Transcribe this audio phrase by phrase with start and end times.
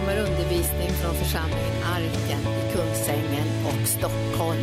[0.00, 4.62] kommer undervisning från församlingen Arken i Kungsängen och Stockholm.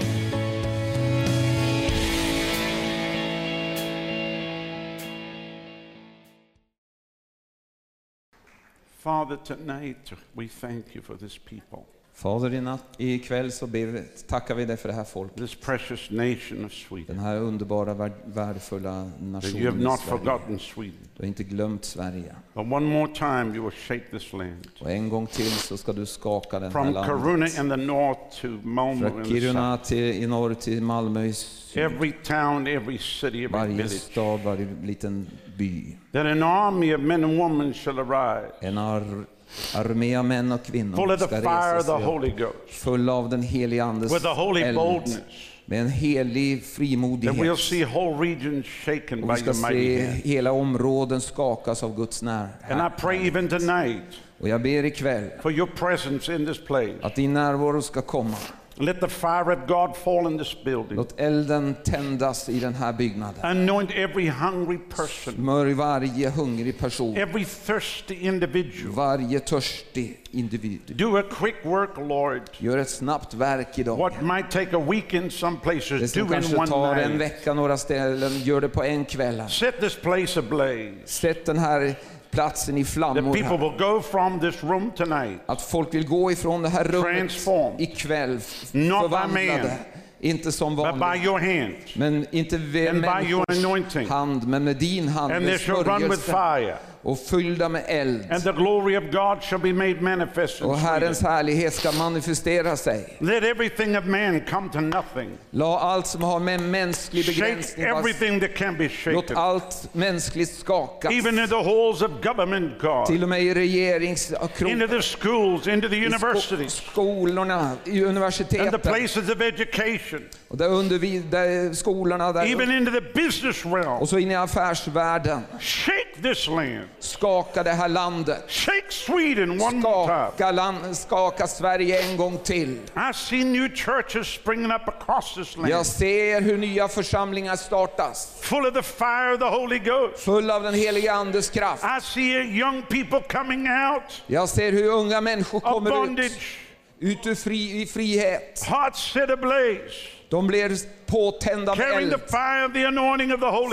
[8.98, 14.56] Father, tonight we thank you for this people, Fader, i natt, ikväll så ber tackar
[14.56, 15.38] vi dig för det här folket.
[15.38, 17.20] this precious nation of Den Sweden.
[17.20, 19.10] här underbara, värd, värdefulla That
[19.54, 20.20] you have nationen not Sverige.
[20.20, 20.98] forgotten Sweden.
[21.18, 22.36] Du har inte glömt Sverige.
[22.54, 24.68] But one more time, you will shake this land.
[24.82, 27.60] Och en gång till så ska du skaka den här From Karuna landet.
[27.60, 29.40] in the north to Malmo Från in the south.
[29.42, 31.84] Kiruna till, i norr till Malmö i syd.
[31.84, 33.92] Every town, every city, every Varje village.
[33.92, 35.98] stad, varje liten by.
[36.12, 39.26] That an army of men and women shall arise, En ar,
[39.76, 42.30] armé av män och full kvinnor of the fire of the Holy.
[42.38, 44.76] Ghost, av den heliga Andes with a holy eld.
[44.76, 45.20] boldness.
[45.66, 47.60] Med en helig That we'll frimodighet.
[47.60, 52.22] see whole regions shaken Och by vi ska mighty se hela områden skakas av Guds
[52.22, 52.48] när.
[52.70, 54.02] And I pray even tonight
[54.40, 56.94] Och jag ber ikväll for your presence in this place.
[57.02, 58.38] att din närvaro ska komma.
[58.76, 60.96] Let the fire of God fall in this building.
[60.96, 63.36] Låt elden tändas i den här byggnaden.
[63.46, 68.96] Anoint every hungry person, Smörj varje hungrig person, every thirsty individual.
[68.96, 70.82] varje törstig individ.
[70.88, 72.42] Do a quick work, Lord.
[72.58, 73.98] Gör ett snabbt verk idag.
[73.98, 76.96] What might take a week in some Det places, som do in kanske one tar
[76.96, 79.44] en vecka några ställen, gör det på en kväll.
[79.50, 80.94] Set this place ablaze.
[81.06, 81.96] Sätt den här
[82.34, 83.34] platsen i flammor.
[83.34, 83.58] people Här.
[83.58, 87.82] will go from this room tonight, Att folk vill gå ifrån det här rummet Transformed.
[87.82, 89.30] ikväll Not by man.
[89.30, 89.78] förvandlade.
[90.20, 91.96] Inte som vanligt.
[91.96, 95.34] Men inte med människors hand, men med din hand.
[95.34, 96.78] And they Med shall run with fire.
[97.04, 98.32] Och fyllda med eld.
[98.32, 103.18] And the glory of God shall be made manifest Och Herrens härlighet ska manifestera sig.
[103.20, 105.30] Let everything of man come to nothing.
[105.50, 110.56] La allt som har med mänsklig begränsning vara- everything that can be Låt allt mänskligt
[110.60, 111.14] skakas.
[111.14, 113.06] Even in the halls of government, God.
[113.06, 114.72] Till och med i regeringskrokarna.
[114.72, 120.22] Into the schools, into the i skolorna, i And the universiteten places of education.
[120.48, 123.88] och där undervi- där skolorna där, Even into the business realm.
[124.02, 125.42] och så in i affärsvärlden.
[125.60, 126.88] Shake this land.
[127.04, 128.44] Skaka det här landet.
[128.48, 129.82] Shake Sweden one.
[129.82, 132.72] Skaka, land, skaka Sverige en gång till.
[132.96, 138.38] I see new churches springing up across this Jag land, ser hur nya församlingar startas.
[138.42, 140.20] full of the fire of the Holy Ghost.
[140.24, 141.84] Full av den heliga Andes kraft.
[141.84, 146.58] I see young people coming out Jag ser hur unga människor kommer ut, bondage,
[147.00, 148.64] ut ur fri, i frihet.
[148.70, 149.82] hearts set ablaze,
[150.30, 152.16] De blir påtända med eld.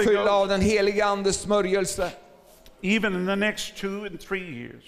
[0.04, 2.10] Fyllda av den heliga Andes smörjelse.
[2.82, 4.82] Even in the next two and three years,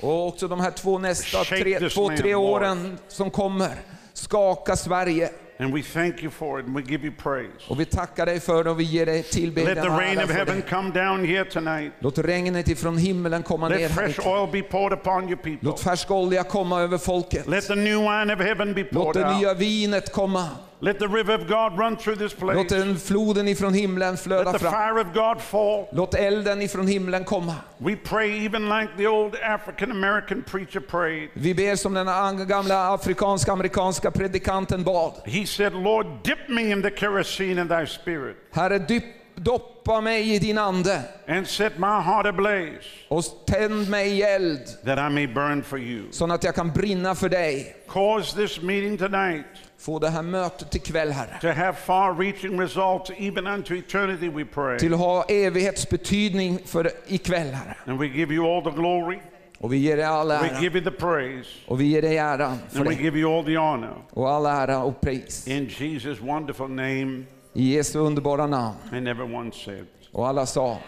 [0.00, 3.74] Och också de här två nästa tre, två, tre åren som kommer.
[4.12, 5.30] Skaka Sverige.
[5.58, 7.52] and we thank you for it and we give you praise.
[7.68, 10.18] Och vi tackar dig för det och vi ger dig Let tillbedjan the och rain
[10.18, 10.62] of heaven det.
[10.70, 11.92] come down here tonight.
[11.98, 15.58] Låt regnet ifrån himmelen komma ner Let här fresh oil be poured upon your people.
[15.60, 17.46] Låt färsk olja komma över folket.
[17.46, 19.40] Let the new wine of heaven be Låt poured det out.
[19.40, 20.48] nya vinet komma.
[20.80, 22.56] Let the river of God run through this place.
[22.56, 24.72] Låt den floden ifrån himlen Let flöda the fram.
[24.72, 25.86] fire of God fall.
[25.92, 27.54] Låt elden ifrån himlen komma.
[27.78, 31.28] We pray even like the old African American preacher prayed.
[31.32, 35.12] Vi ber som den gamla afrikanska amerikanska predikanten bad.
[35.24, 39.04] He said, Lord, dip me in the kerosene of thy spirit Herre, dypp,
[39.34, 44.60] doppa mig i din ande and set my heart ablaze och tänd mig i eld
[44.84, 46.02] that I may burn for you.
[46.10, 47.76] så att jag kan brinna för dig.
[47.88, 49.46] Cause this meeting tonight
[49.84, 51.38] Få det här mötet ikväll, Herre.
[51.40, 54.78] to have far reaching results even unto eternity, we pray.
[54.78, 57.76] Till ha evighetsbetydning för ikväll, Herre.
[57.86, 59.18] And we give you all the glory,
[59.58, 62.58] Och vi ger dig all we give you the praise, Och vi ger dig äran
[62.70, 63.02] för and we det.
[63.02, 63.94] give you all the honor.
[64.10, 65.48] Och all ära och pris.
[65.48, 68.76] In Jesus' wonderful name, I Jesu underbara namn.
[68.92, 70.78] and everyone said, Och alla sa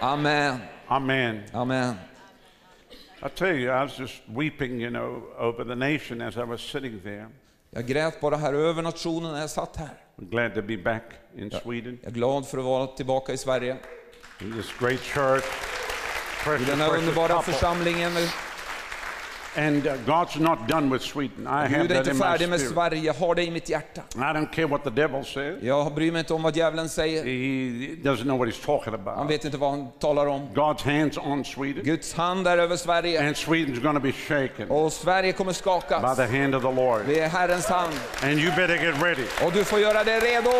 [0.00, 0.56] Amen.
[0.88, 1.42] Amen.
[1.52, 1.94] Amen.
[3.22, 6.60] I tell you, I was just weeping, you know, over the nation as I was
[6.60, 7.26] sitting there.
[7.72, 9.88] Jag grät bara här över nationen när jag satt här.
[10.18, 11.02] I'm glad to be back
[11.36, 13.76] in Sweden, Jag är glad för att vara tillbaka i Sverige.
[14.40, 15.44] in this great church.
[15.44, 18.12] I Precious, den här underbara församlingen.
[19.56, 21.46] And uh, God's not done with Sweden.
[21.46, 22.60] I have Gud är inte färdig med.
[22.60, 24.02] Sverige, jag har det i mitt hjärta.
[24.14, 25.62] I don't care what the devil says.
[25.62, 27.24] Jag bryr mig inte om vad djävulen säger.
[27.24, 27.30] He
[28.10, 29.30] doesn't know what he's talking Han about.
[29.30, 30.48] vet inte vad han talar om.
[30.54, 34.92] God's hands on Sweden, Guds hand är över Sverige and Sweden's to be shaken och
[34.92, 36.16] Sverige kommer by skakas.
[36.16, 37.00] the hand of the Lord.
[37.06, 37.94] Det är Herrens hand.
[38.22, 40.52] And you better get ready Och du får göra dig redo.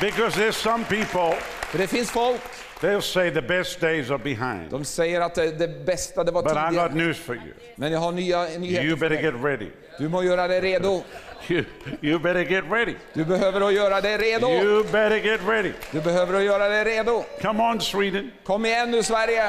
[0.00, 1.36] because there's some people,
[1.68, 2.40] För det finns folk,
[2.80, 4.70] they'll say the best days are behind.
[4.70, 7.54] de säger att det, bästa det var But I got news for you.
[7.76, 9.70] Men jag har nya You nyheter för better get ready.
[9.98, 11.02] Du må göra dig redo.
[11.48, 11.64] You,
[12.00, 12.94] you better get ready.
[13.12, 14.48] Du behöver att göra dig redo.
[14.48, 15.72] You better get ready.
[15.90, 17.24] Du behöver att göra dig redo.
[17.40, 18.30] Come on, Sweden.
[18.44, 19.42] Kom igen nu Sverige.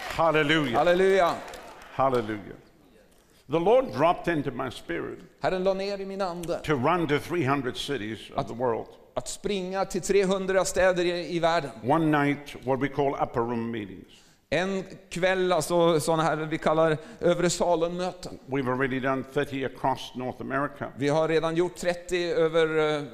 [0.00, 0.78] Hallelujah.
[0.78, 1.34] Halleluja.
[1.94, 2.56] Hallelujah.
[3.50, 7.18] The Lord dropped into my spirit Herren la ner i min ande to run to
[7.18, 8.86] 300 cities of the world.
[9.20, 11.70] Att springa till 300 städer i, i världen.
[11.82, 14.06] One night, what we call upper room meetings.
[14.50, 18.38] En kväll, alltså sådana här vi kallar övre salen-möten.
[18.46, 20.92] We've already done 30 across North America.
[20.96, 23.04] Vi har redan gjort 30 över, eh,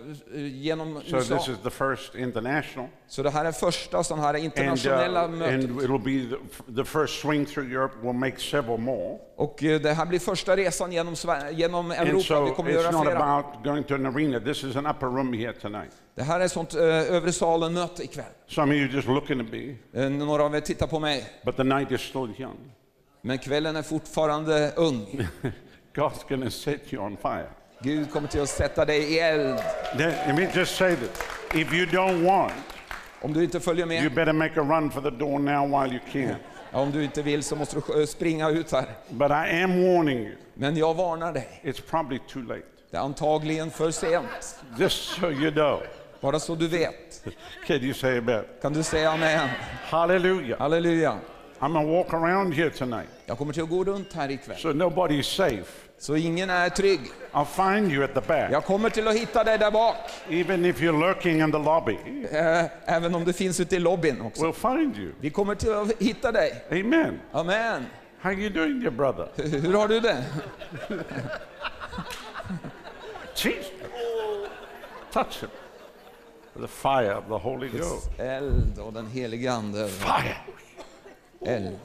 [0.46, 1.36] genom So USA.
[1.36, 2.88] this is the first international.
[3.08, 5.70] Så det här är första sådana här And, internationella uh, mötet.
[5.70, 7.94] and it'll be the, the first swing through Europe.
[8.02, 9.18] We'll make several more.
[9.36, 11.14] Och eh, det här blir första resan genom,
[11.52, 12.22] genom Europa.
[12.24, 13.18] so Vi kommer göra flera.
[13.24, 14.40] about going to an arena.
[14.40, 15.90] This is an upper room here tonight.
[16.14, 18.24] Det här är ett sånt eh, övre salen-möte ikväll.
[18.48, 21.24] Some of you just looking at me, Eh, Några av er tittar på mig.
[21.44, 22.56] but the night is still young.
[23.22, 25.28] Men kvällen är fortfarande ung.
[25.94, 27.48] God's to set you on fire.
[27.80, 29.60] Gud kommer till att sätta dig i eld.
[29.98, 31.10] Let me just say this.
[31.54, 32.52] If you don't want,
[33.26, 35.94] Om du inte följer you med, better make a run for the door now while
[35.94, 36.36] you can.
[36.72, 38.86] ja, om du inte vill så måste du eh, springa ut här.
[39.10, 41.60] But I am warning you, Men jag varnar dig.
[41.62, 42.62] it's probably too late.
[42.90, 44.58] Det är antagligen för sent.
[44.78, 45.82] Just so you know.
[46.20, 47.24] Bara så du vet.
[47.66, 48.44] Can you say amen?
[48.62, 49.48] Kan du säga amen?
[49.82, 50.58] Hallelujah.
[50.58, 51.18] Halleluja.
[51.60, 53.08] I'm to walk around here tonight.
[53.26, 54.56] Jag kommer till att gå runt här ikväll.
[54.56, 55.85] So nobody's safe.
[55.98, 57.00] Så ingen är trygg.
[57.32, 57.44] I'll
[57.74, 58.52] find you at the back.
[58.52, 59.96] Jag kommer till att hitta dig där bak.
[60.30, 61.98] Even if you're lurking in the lobby,
[62.32, 64.44] Eh, Även om du finns ute i lobbyn också.
[64.44, 65.12] we'll find you.
[65.20, 66.64] Vi kommer till att hitta dig.
[66.70, 67.20] Amen.
[67.32, 67.86] Amen.
[68.20, 69.28] How you doing, dear brother?
[69.36, 70.24] Hur har du det?
[73.34, 73.70] Jesus.
[75.12, 75.50] Touch him.
[76.60, 78.10] The fire of the Holy Ghost.
[78.18, 79.88] Eld och den helige Ande.
[79.88, 80.36] Fire.
[81.46, 81.78] Eld.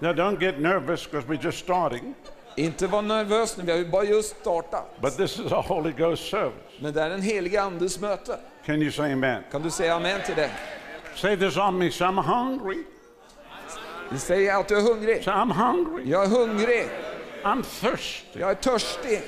[0.00, 2.14] Now don't get nervous because we're just starting,
[2.56, 4.84] Inte var nervös nu, vi har ju bara just startat.
[5.00, 6.72] but this is a Holy Ghost service.
[6.80, 8.38] Men det är en helige Andes möte.
[8.66, 9.42] Can you say amen?
[9.52, 10.50] Kan du säga amen till det?
[11.14, 11.88] Say this on me.
[11.88, 12.84] I'm hungry.
[14.18, 15.24] Säger att du är hungrig.
[15.24, 16.10] Say I'm hungry.
[16.10, 16.88] Jag är hungrig.
[17.44, 18.40] I'm thirsty.
[18.40, 19.20] Jag är törstig.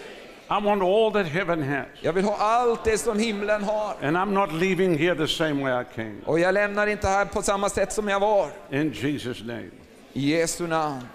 [0.50, 1.86] I want all that heaven has.
[2.00, 3.94] Jag vill ha allt det som himlen har.
[4.02, 6.16] And I'm not leaving here the same way I came.
[6.26, 8.48] Och jag lämnar inte här på samma sätt som jag var.
[8.70, 9.70] In Jesus' name.
[10.14, 11.08] I Jesu namn.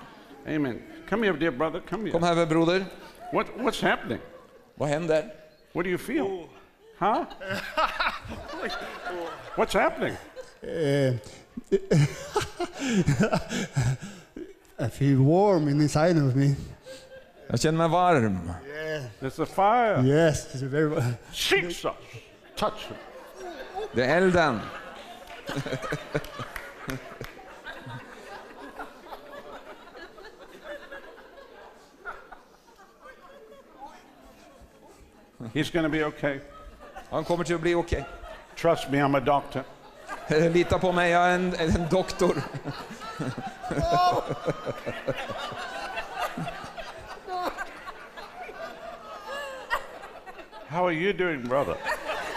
[0.48, 0.82] Amen.
[1.10, 1.82] Come here, dear brother.
[1.90, 2.36] Come Kom here.
[2.36, 2.86] här broder.
[3.32, 4.20] What, what's happening?
[4.76, 5.30] Vad händer?
[5.74, 6.48] What do you feel?
[7.00, 7.26] Huh?
[9.56, 10.16] What's happening?
[10.64, 11.14] Uh,
[14.80, 16.56] I feel warm inside of me.
[17.48, 18.52] Jag känner mig varm.
[19.22, 20.02] It's a fire.
[20.06, 20.88] Yes, it's a very.
[20.88, 21.86] wa- Jesus.
[22.56, 22.98] Touch him.
[23.94, 24.60] Det är elden.
[35.54, 36.40] He's going to be okay.
[37.10, 38.06] Han kommer till att bli okej.
[38.56, 39.64] Trust me, I'm a doctor.
[40.50, 42.36] Lita på mig, jag är en, en doktor.
[50.68, 51.78] How are you doing, brother?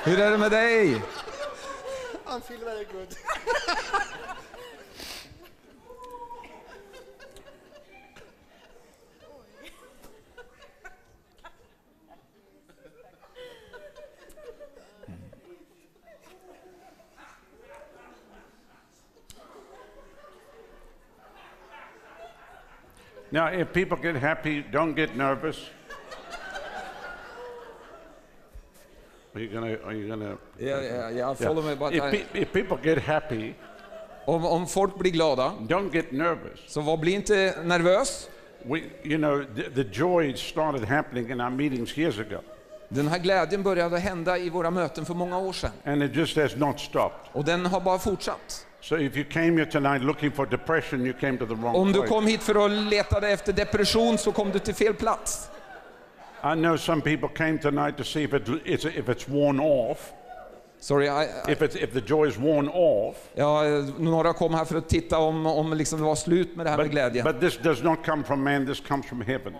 [0.04, 1.02] Hur är det med dig?
[2.26, 3.08] I'm feeling very good.
[23.36, 25.56] Now, if people get happy, don't get nervous.
[29.34, 29.76] Are you gonna?
[29.86, 30.36] Are you gonna?
[30.58, 33.54] Yeah, jag, jag follow me, but If, I, pe- if people get happy,
[34.24, 36.60] om, om folk blir glada, don't get nervous.
[36.66, 38.28] så var, bli inte nervös.
[38.62, 42.40] We, you know, the, the joy started happening in our meetings years ago,
[42.88, 45.70] Den här glädjen började hända i våra möten för många år sedan.
[45.84, 47.30] and it just has not stopped.
[47.32, 48.66] Och den har bara fortsatt.
[48.86, 51.92] So if you came here tonight looking for depression, you came to the wrong Om
[51.92, 55.50] du kom hit för att leta efter depression så kom du till fel plats.
[56.44, 60.12] I know some people came tonight to see if, it, it's, if it's worn off.
[60.80, 63.16] Sorry, I, I, If, if the joy is worn off.
[63.34, 63.62] ja,
[63.98, 66.78] några kom här för att titta om, om liksom det var slut med det här
[66.78, 67.24] med glädjen.
[67.24, 69.54] but this does not come from man, this comes from heaven.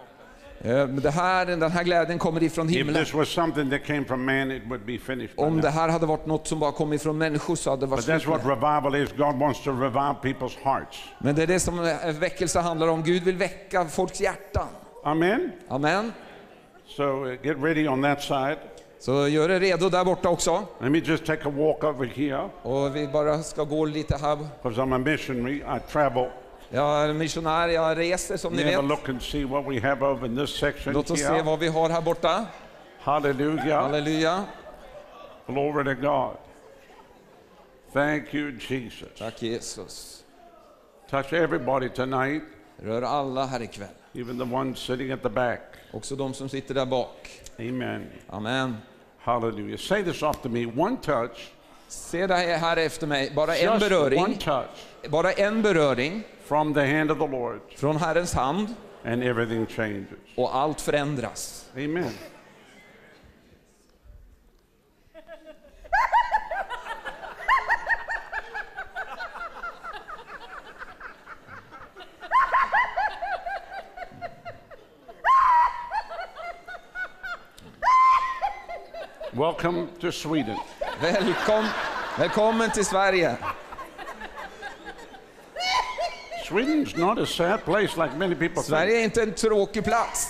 [0.60, 3.06] Eh, det här, den här glädjen kommer ifrån If himlen.
[5.36, 7.86] man, Om det här hade varit något som bara kom ifrån människor så hade det
[7.86, 8.26] varit slut.
[11.18, 13.02] Men det är det som väckelse handlar om.
[13.02, 14.68] Gud vill väcka folks hjärtan.
[15.04, 15.52] Amen?
[15.68, 16.12] Amen.
[16.86, 18.58] So uh, get ready on that side.
[18.98, 20.62] Så gör er redo där borta också.
[20.80, 24.38] Let me just take a walk over here Och vi bara ska gå lite här.
[24.62, 25.56] because I'm a missionary.
[25.56, 26.28] I travel.
[26.70, 28.84] Jag är missionär, jag reser som ni vet.
[28.84, 29.08] Låt
[31.10, 32.46] oss se vad vi har här borta.
[33.00, 33.82] Hallelujah.
[33.82, 34.44] Halleluja.
[35.46, 36.36] Glory to God.
[37.92, 39.08] Thank you, Jesus.
[39.18, 40.24] Tack Jesus.
[41.10, 42.42] Touch everybody tonight,
[42.82, 43.88] Rör alla här ikväll.
[44.14, 45.60] even the ones sitting at the back.
[45.92, 47.40] Också de som sitter där bak.
[47.58, 48.06] Amen.
[48.28, 48.76] Amen.
[49.18, 49.78] Hallelujah.
[49.78, 50.66] Say this after me.
[50.66, 51.52] One touch.
[51.88, 53.32] Se det här efter mig.
[53.36, 54.38] Bara en Just one beröring.
[55.08, 58.74] Bara en beröring from the hand of the Lord, från Herrens hand
[59.04, 60.06] and everything changes.
[60.36, 61.70] och allt förändras.
[61.76, 62.12] Amen.
[79.32, 80.56] Welcome to Sweden.
[81.00, 81.64] Välkom,
[82.18, 83.36] välkommen till Sverige.
[86.48, 88.66] Sweden's not a sad place like many people think.
[88.66, 90.28] Sverige är inte en tråkig plats.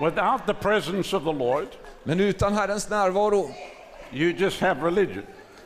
[0.00, 1.66] Without the presence of the Lord,
[2.04, 3.50] Men utan Herrens närvaro
[4.12, 5.22] you just have religion.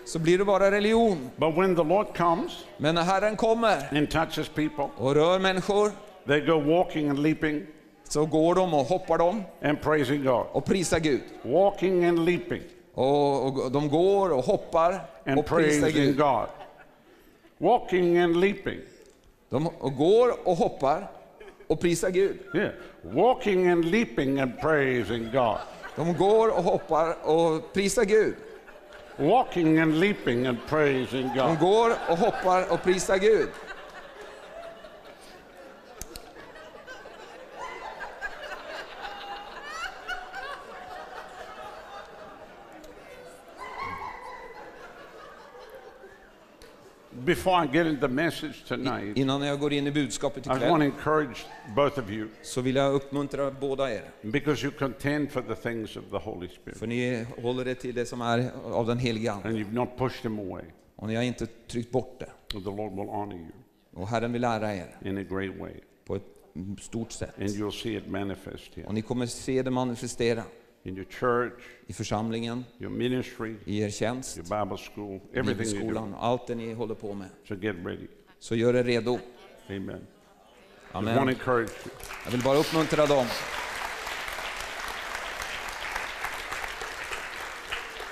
[0.06, 1.30] så blir det bara religion.
[1.36, 5.90] But when the Lord comes Men när Herren kommer and touches people, och rör människor
[6.26, 7.66] they go walking and leaping
[8.08, 10.46] så går de och hoppar de and praising God.
[10.52, 11.20] och prisar Gud.
[11.42, 12.62] Walking and leaping
[12.94, 16.16] Och, och de går och hoppar and och prisar praising Gud.
[16.18, 16.46] God.
[17.58, 18.80] Walking and leaping.
[19.56, 21.10] De går och hoppar
[21.66, 22.38] och prisar Gud.
[22.54, 22.70] Yeah.
[23.02, 25.58] Walking and leaping and praising God.
[25.96, 28.34] De går och hoppar och prisar Gud.
[29.16, 31.58] Walking and leaping and praising De God.
[31.60, 33.48] går och hoppar och prisar Gud.
[47.26, 50.60] Before I get into the message tonight, Innan jag går in i budskapet I want
[50.60, 54.02] to ikväll encourage both of you så vill jag uppmuntra båda er.
[54.22, 57.94] because you contend for the things of the Holy Spirit För ni håller det till
[57.94, 59.48] det som är av den heliga Ande.
[59.48, 60.64] and you've not pushed him away.
[60.96, 62.30] Och ni har inte tryckt bort det.
[62.52, 63.52] The Lord will honor you
[63.94, 65.72] Och Herren vill lära er in a great way
[66.06, 66.22] på ett
[66.80, 67.38] stort sätt.
[67.38, 70.42] and you'll see it manifest here Och ni kommer se det manifestera
[70.86, 71.52] in your church,
[71.86, 75.54] i församlingen, your ministry, i er tjänst, your Bible school, everything you do.
[75.54, 77.28] bibelskolan, allt det ni håller på med.
[77.48, 78.06] So get ready.
[78.38, 79.18] Så gör er redo.
[79.68, 79.88] Amen.
[79.88, 81.28] Just want to Amen.
[81.28, 81.90] encourage you.
[82.24, 83.26] Jag vill bara uppmuntra dem.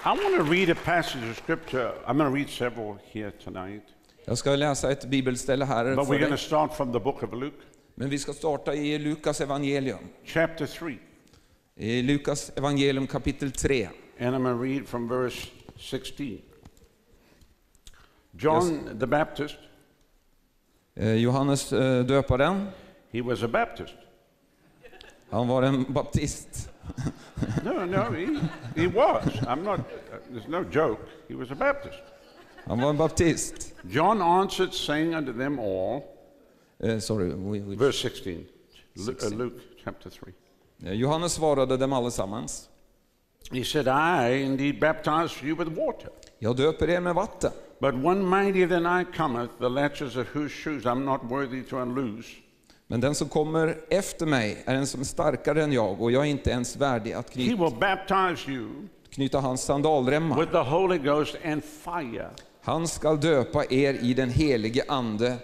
[0.04, 1.92] I want to read a passage of scripture.
[2.06, 3.82] I'm going to read several here tonight.
[4.24, 7.32] Jag ska läsa ett bibelställe här But we're going to start from the book of
[7.32, 7.56] Luke,
[7.94, 9.98] Men vi ska starta i Lukas evangelium.
[10.24, 10.96] chapter 3.
[11.76, 13.88] I Lukas evangelium kapitel 3.
[14.20, 16.42] And I'm going to read from verse 16.
[18.36, 19.56] John the Baptist,
[20.96, 22.70] Eh, Johannes eh, döparen,
[23.10, 23.94] he was a Baptist.
[25.30, 26.68] han var en baptist.
[27.64, 28.26] No, no, he,
[28.76, 29.26] he was.
[29.48, 29.80] I'm not,
[30.30, 31.00] there's no joke.
[31.26, 31.98] He was a Baptist.
[32.68, 33.72] Han var en baptist.
[33.90, 36.04] John answered, saying unto them all,
[36.80, 38.46] Eh, sorry, we- we- verse 16,
[38.96, 39.36] uh, 16.
[39.38, 40.32] Luke chapter 3.
[40.86, 42.68] Eh, Johannes svarade dem allesammans.
[43.52, 46.08] He said, I indeed baptize you with water.
[46.38, 47.50] Jag döper er med vatten.
[47.80, 51.76] But one mightier than I cometh, the latches of whose shoes I'm not worthy to
[51.78, 52.28] unloose.
[52.86, 56.22] Men den som kommer efter mig är en som är starkare än jag och jag
[56.26, 58.68] är inte ens värdig att He knyta, will baptize you
[59.10, 60.40] knyta hans sandalremmar.
[60.40, 62.30] with the Holy Ghost and fire.
[62.62, 65.36] Han skall döpa er i den helige Ande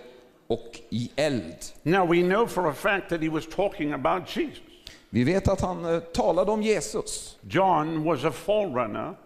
[0.47, 1.55] och i eld.
[1.83, 4.63] Now we know for a fact that he was talking about Jesus.
[5.11, 7.39] Vi vet att han eh, talade om Jesus.
[7.43, 9.17] John was a forerunner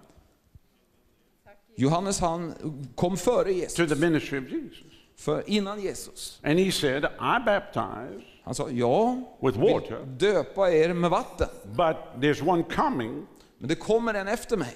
[1.76, 2.54] Johannes han
[2.94, 4.84] kom före to Jesus, the ministry of Jesus.
[5.16, 6.40] för innan Jesus.
[6.44, 10.04] And he said, I baptize, Han sa, ja, With water.
[10.18, 11.48] döpa er med vatten.
[11.76, 13.26] but there's one coming
[13.58, 14.74] Men det kommer en efter mig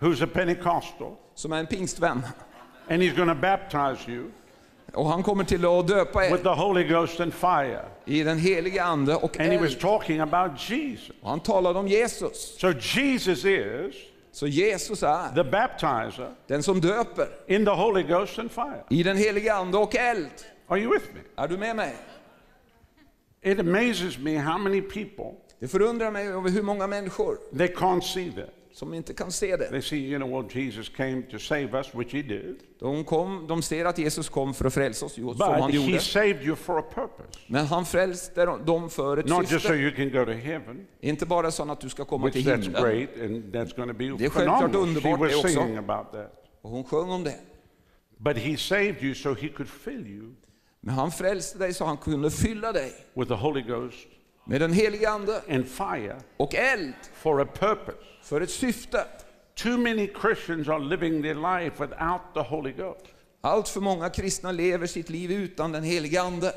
[0.00, 2.22] who's a Pentecostal, som är en pingstvän.
[2.88, 4.30] and he's to baptize you
[4.94, 7.84] Och han kommer till att döpa with er the Holy Ghost and fire.
[8.04, 9.80] i den helige Ande och And he was eld.
[9.80, 11.10] talking about Jesus.
[11.22, 12.58] Och han talade om Jesus.
[12.60, 13.94] So Jesus is
[14.32, 18.82] Så Jesus är the baptizer den som döper in the Holy Ghost and fire.
[18.90, 20.30] i den helige Ande och eld.
[20.68, 21.20] Are you with me?
[21.42, 21.94] Är du med mig?
[23.42, 28.00] It amazes me how many people Det förundrar mig över hur många människor they can't
[28.00, 28.50] see that.
[28.72, 29.68] Som inte kan se det.
[29.70, 33.46] They see, you know, well, Jesus came to save us, which he did, De, kom,
[33.48, 36.00] de ser att Jesus kom för att frälsa oss, som han but he gjorde.
[36.00, 37.38] saved you for a purpose.
[37.46, 39.74] Men han frälste dem för ett Not just so syfte.
[39.74, 42.82] you can go to heaven, Inte bara så att du ska komma till that's himlen.
[42.82, 45.60] great, and that's going to be Det är självklart underbart det också.
[45.60, 46.32] about that.
[46.62, 47.34] Och hon sjöng om det.
[48.18, 50.34] But he saved you so he could fill you
[50.80, 54.06] Men han frälste dig så han kunde fylla dig with the Holy Ghost
[54.46, 57.98] med den helige Ande and fire och eld for a purpose
[58.28, 59.04] för ett syfte.
[59.54, 63.04] Too many Christians are living their life without the Holy Ghost.
[63.40, 66.52] Allt för många kristna lever sitt liv utan den helige Ande.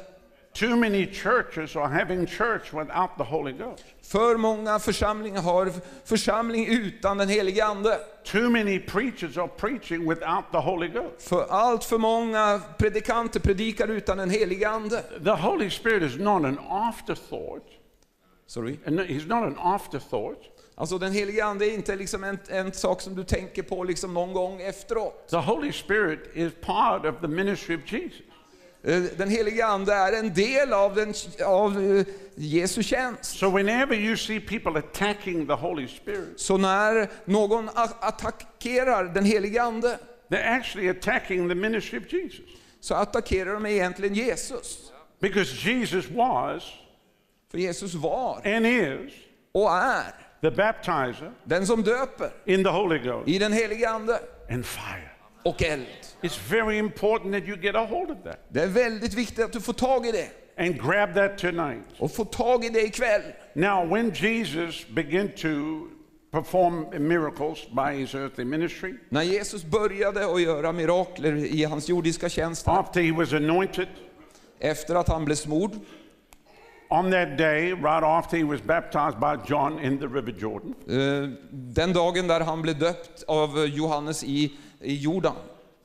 [0.54, 3.86] Too many churches are having church without the Holy Ghost.
[4.02, 5.72] För många församlingar har
[6.06, 8.00] församling utan den helige Ande.
[8.24, 11.30] Too many preachers are preaching without the Holy Ghost.
[11.30, 15.04] För allt för många predikanter predikar utan den helige Ande.
[15.24, 17.64] The Holy Spirit is not an afterthought.
[18.48, 18.78] Sorry.
[18.86, 20.51] He's not an afterthought.
[20.76, 24.14] Alltså den helige Ande är inte liksom en, en sak som du tänker på liksom
[24.14, 25.28] någon gång efteråt.
[25.30, 28.22] The Holy Spirit is part of the ministry of Jesus.
[28.84, 31.14] Eh, Den helige Ande är en del av, den,
[31.46, 33.26] av eh, Jesu tjänst.
[33.40, 39.62] So whenever you see people attacking the Holy Spirit, Så när någon attackerar den helige
[39.64, 39.98] Ande
[40.30, 42.46] they're actually attacking the ministry of Jesus.
[42.80, 44.92] så attackerar de egentligen Jesus.
[45.20, 46.64] Because Jesus was
[47.52, 49.14] För Jesus var and is
[49.52, 54.20] och är the baptizer den som döper in the Holy Ghost i den helige Ande
[54.50, 55.10] and fire.
[55.46, 55.86] och eld.
[56.22, 59.54] It's very important that you get a hold of that Det är väldigt viktigt att
[59.54, 61.86] du får tag i det and grab that tonight.
[62.00, 63.22] och får tag i det ikväll.
[63.54, 65.48] Now, when Jesus began to
[66.32, 72.30] perform miracles by his earthly ministry, När Jesus började att göra mirakler i hans jordiska
[72.30, 73.88] tjänst, after he was anointed,
[74.60, 75.72] efter att han blev smord,
[76.92, 81.30] on that day, right after he was baptized by John in the River Jordan, eh,
[81.52, 85.36] den dagen där han blev döpt av eh, Johannes i, i Jordan,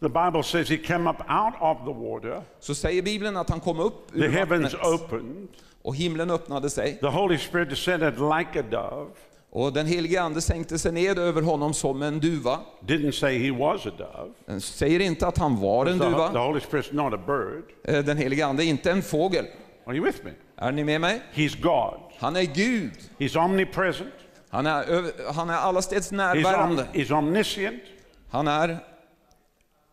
[0.01, 3.61] the Bible says he came up out of the water, så säger Bibeln att han
[3.61, 5.49] kom upp the ur heavens vattnet opened,
[5.83, 9.11] och himlen öppnade sig the Holy Spirit descended like a dove.
[9.51, 12.59] och den helige Ande sänkte sig ned över honom som en duva.
[12.87, 14.33] Didn't say he was a dove.
[14.47, 16.29] Den säger inte att han var en The, the duva.
[16.29, 17.95] Holy Spirit's not a bird.
[17.97, 19.45] Eh, Den helige Ande är inte en fågel.
[19.87, 20.31] Are you with me?
[20.57, 21.23] Är ni med mig?
[21.35, 22.01] He's God.
[22.19, 22.93] Han är Gud.
[23.19, 24.15] He's omnipresent.
[24.51, 27.83] Han är, över- han är allasteds He's, om, he's omniscient.
[28.31, 28.79] Han är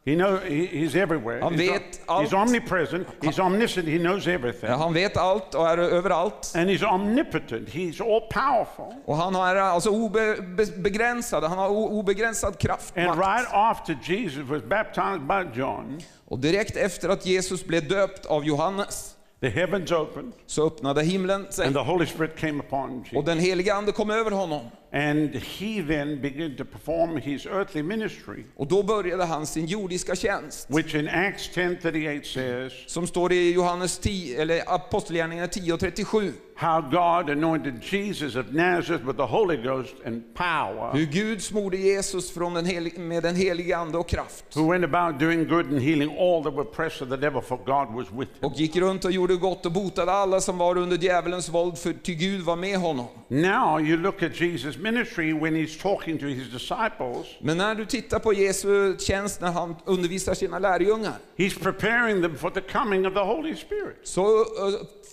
[0.05, 1.41] He know, he, he's everywhere.
[1.41, 2.33] Han he's, vet he's allt.
[2.33, 3.07] omnipresent.
[3.21, 3.87] He's omniscient.
[3.87, 4.69] He knows everything.
[4.69, 6.53] Ja, han vet allt och är överallt.
[6.55, 7.69] And he's omnipotent.
[7.69, 9.01] He's all powerful.
[9.05, 12.97] Och han är alltså obegränsad, han har obegränsad kraft.
[12.97, 13.19] And makt.
[13.19, 18.45] right after Jesus was baptized by John, Och direkt efter att Jesus blev döpt av
[18.45, 19.12] Johannes
[19.43, 23.25] the heavens opened så öppnade himlen sig and the Holy Spirit came upon och Jesus.
[23.25, 24.61] den helige Ande kom över honom.
[24.93, 30.15] And he then began to perform his earthly ministry, Och då började han sin jordiska
[30.15, 30.65] tjänst.
[30.69, 36.31] which in Acts 10:38 says Som står i Johannes 10, eller Apostlagärningarna 10 och 37.
[36.55, 41.77] how God anointed Jesus of Nazareth with the Holy Ghost and power, Hur Gud smorde
[41.77, 44.45] Jesus från den helig, med den helige Ande och kraft.
[44.55, 47.57] who went about doing good and healing all that were oppressed of the devil, for
[47.57, 48.49] God was with him.
[48.51, 51.93] Och gick runt och gjorde gott och botade alla som var under djävulens våld, för
[51.93, 53.05] ty Gud var med honom.
[53.27, 57.85] Now you look at Jesus' ministry when he's talking to his disciples, Men när du
[57.85, 63.07] tittar på Jesu tjänst när han undervisar sina lärjungar, he's preparing them for the coming
[63.07, 63.97] of the Holy Spirit.
[64.03, 64.45] så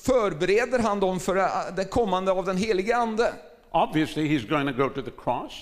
[0.05, 1.45] förbereder han dem för eh,
[1.77, 3.35] det kommande av den helige Ande.
[3.73, 5.53] Obviously, he's going to go to the cross.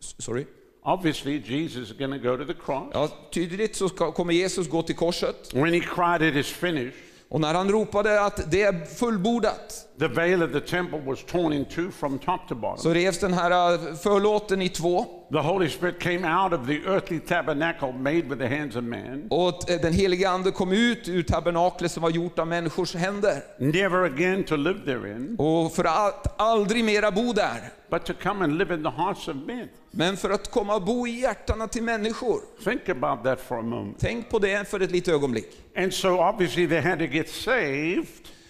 [0.00, 0.46] S- sorry.
[0.82, 2.90] Obviously, Jesus is going to go to the cross.
[2.92, 5.54] Ja, tydligt så ska, kommer Jesus gå till korset.
[5.54, 6.98] When he cried, It is finished,
[7.34, 11.52] Och när han ropade att det är fullbordat, the veil of the temple was torn
[11.52, 12.78] in two from top to bottom.
[12.78, 15.06] så revs den här eh, förlåten i två.
[15.32, 19.26] The Holy Spirit came out of the earthly tabernacle made with the hands of man,
[19.30, 23.42] Och eh, den helige Ande kom ut ur tabernaklet som var gjort av människors händer.
[23.58, 27.60] never again to live therein, Och för att aldrig mera bo där.
[27.98, 29.68] But to come and live in the hearts of men.
[29.90, 32.40] Men för att komma och bo i hjärtana till människor.
[32.64, 33.96] Think about that for a moment.
[34.00, 35.46] Tänk på det för ett litet ögonblick.
[35.76, 38.06] And so, obviously, they had to get saved,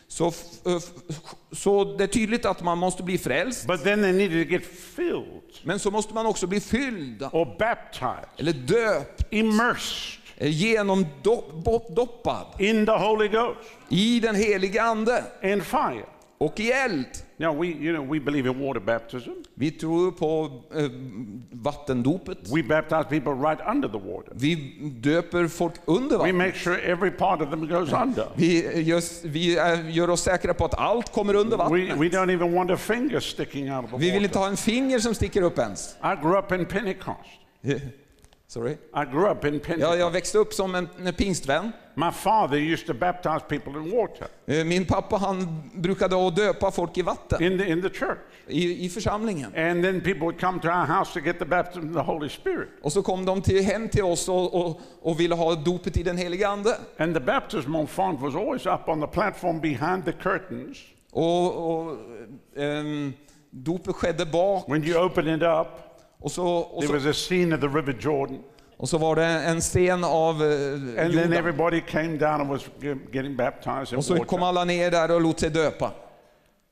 [0.08, 0.82] Så, f-
[1.52, 4.64] så det är tydligt att man måste bli frälst, but then they needed to get
[4.66, 12.86] filled men så måste man också bli fylld, or baptized, eller döpt, immersed genomdoppad in
[12.86, 16.04] the Holy Ghost i den helige Ande and fire.
[16.38, 17.06] Och i eld.
[17.36, 19.30] Now, we, you know, we believe in water baptism.
[19.54, 20.90] Vi tror på eh,
[21.50, 22.38] vattendopet.
[22.54, 24.32] We baptize people right under the water.
[24.34, 24.54] Vi
[25.00, 26.34] döper folk under We vattnet.
[26.36, 28.26] make sure every part of them goes under.
[28.34, 32.00] Vi, gör, vi är, gör oss säkra på att allt kommer under We, vattnet.
[32.00, 34.56] we don't even want a finger sticking out of the Vi vill inte ha en
[34.56, 35.96] finger som sticker upp ens.
[36.02, 37.18] I grew up in Pentecost.
[38.46, 38.72] Sorry.
[38.72, 39.98] I grew up in Ja, Pentecost.
[39.98, 41.72] jag växte upp som en, en pingstvän.
[41.96, 46.70] My father used to baptize people in water Eh, Min pappa han brukade att döpa
[46.70, 48.18] folk i vatten in the, in the church.
[48.46, 49.54] i, i församlingen.
[49.56, 52.28] And then people would come to our house to get the baptism of the Holy
[52.28, 52.68] Spirit.
[52.82, 56.02] Och så kom de till, hem till oss och, och, och ville ha dopet i
[56.02, 56.76] den helige Ande.
[56.98, 60.78] And the baptismal font was always up on the platform behind the curtains.
[61.12, 61.96] Och, och
[62.56, 63.12] ehm,
[63.50, 65.68] dopet skedde bak When you open it up,
[66.20, 68.38] Och så, och, There så, was a scene of the River Jordan.
[68.76, 71.32] Och så var det en scen av eh, And then Jordan.
[71.32, 74.48] everybody came down and was ge- getting baptized in Och så kom water.
[74.48, 75.92] alla ner där och lät sig döpa.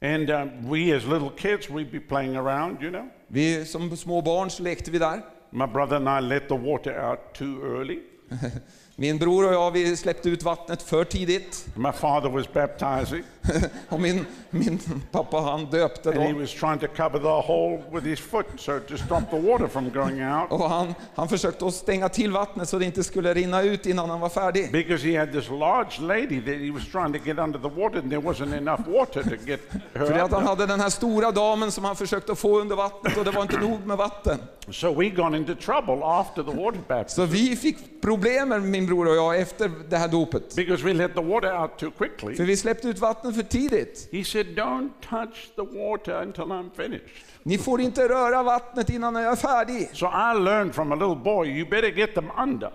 [0.05, 3.09] And uh, we as little kids, we'd be playing around, you know.
[3.29, 5.21] Vi, som små barn så lekte vi där.
[5.51, 7.99] My brother and I let the water out too early.
[8.97, 11.67] Min bror och jag vi släppte ut vattnet för tidigt.
[11.75, 13.23] My father was baptizing,
[13.89, 16.39] Och min, min pappa han döpte and he då.
[16.39, 19.91] was trying to cover the hole with his foot so to stop the water from
[19.91, 20.51] going out.
[20.53, 24.11] Och han, han försökte att stänga till vattnet så det inte skulle rinna ut innan
[24.11, 24.73] han var färdig.
[24.73, 27.99] Because he had this large lady that he was trying to get under the water,
[27.99, 29.61] and there wasn't enough water to get
[29.95, 32.61] her För out att han hade den här stora damen som han försökte att få
[32.61, 34.39] under vattnet och det var inte nog med vatten.
[34.71, 39.09] So we got into trouble after the water baptism Så vi fick problem min bror
[39.09, 40.57] och jag efter det här dopet.
[40.57, 42.35] because we let the water out too quickly.
[42.35, 44.09] För vi släppte ut vattnet för tidigt.
[44.13, 47.09] He said, Don't touch the water until I'm finished.
[47.43, 49.89] Ni får inte röra vattnet innan jag är färdig.
[49.93, 52.71] So I learned from a little boy, you better get them under.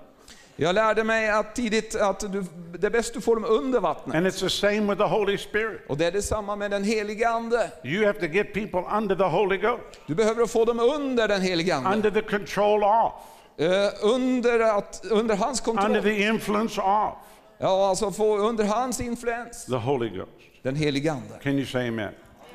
[0.60, 2.44] Jag lärde mig att tidigt att du,
[2.80, 4.16] det är bäst du får dem under vattnet.
[4.16, 5.82] And it's the same with the Holy Spirit.
[5.90, 7.72] Och det är detsamma med den helige Ande.
[7.84, 11.42] You have to get people under the Holy Ghost, Du behöver få dem under den
[11.42, 11.90] helige Ande.
[11.94, 13.12] under the control of,
[13.60, 16.04] Eh, under, att, under hans under kontroll.
[16.04, 17.14] the influence of
[17.60, 19.66] Ja, alltså få under hans influens.
[19.66, 20.32] the Holy Ghost.
[20.64, 21.40] Den helige Ande.
[21.44, 22.14] Can you say amen?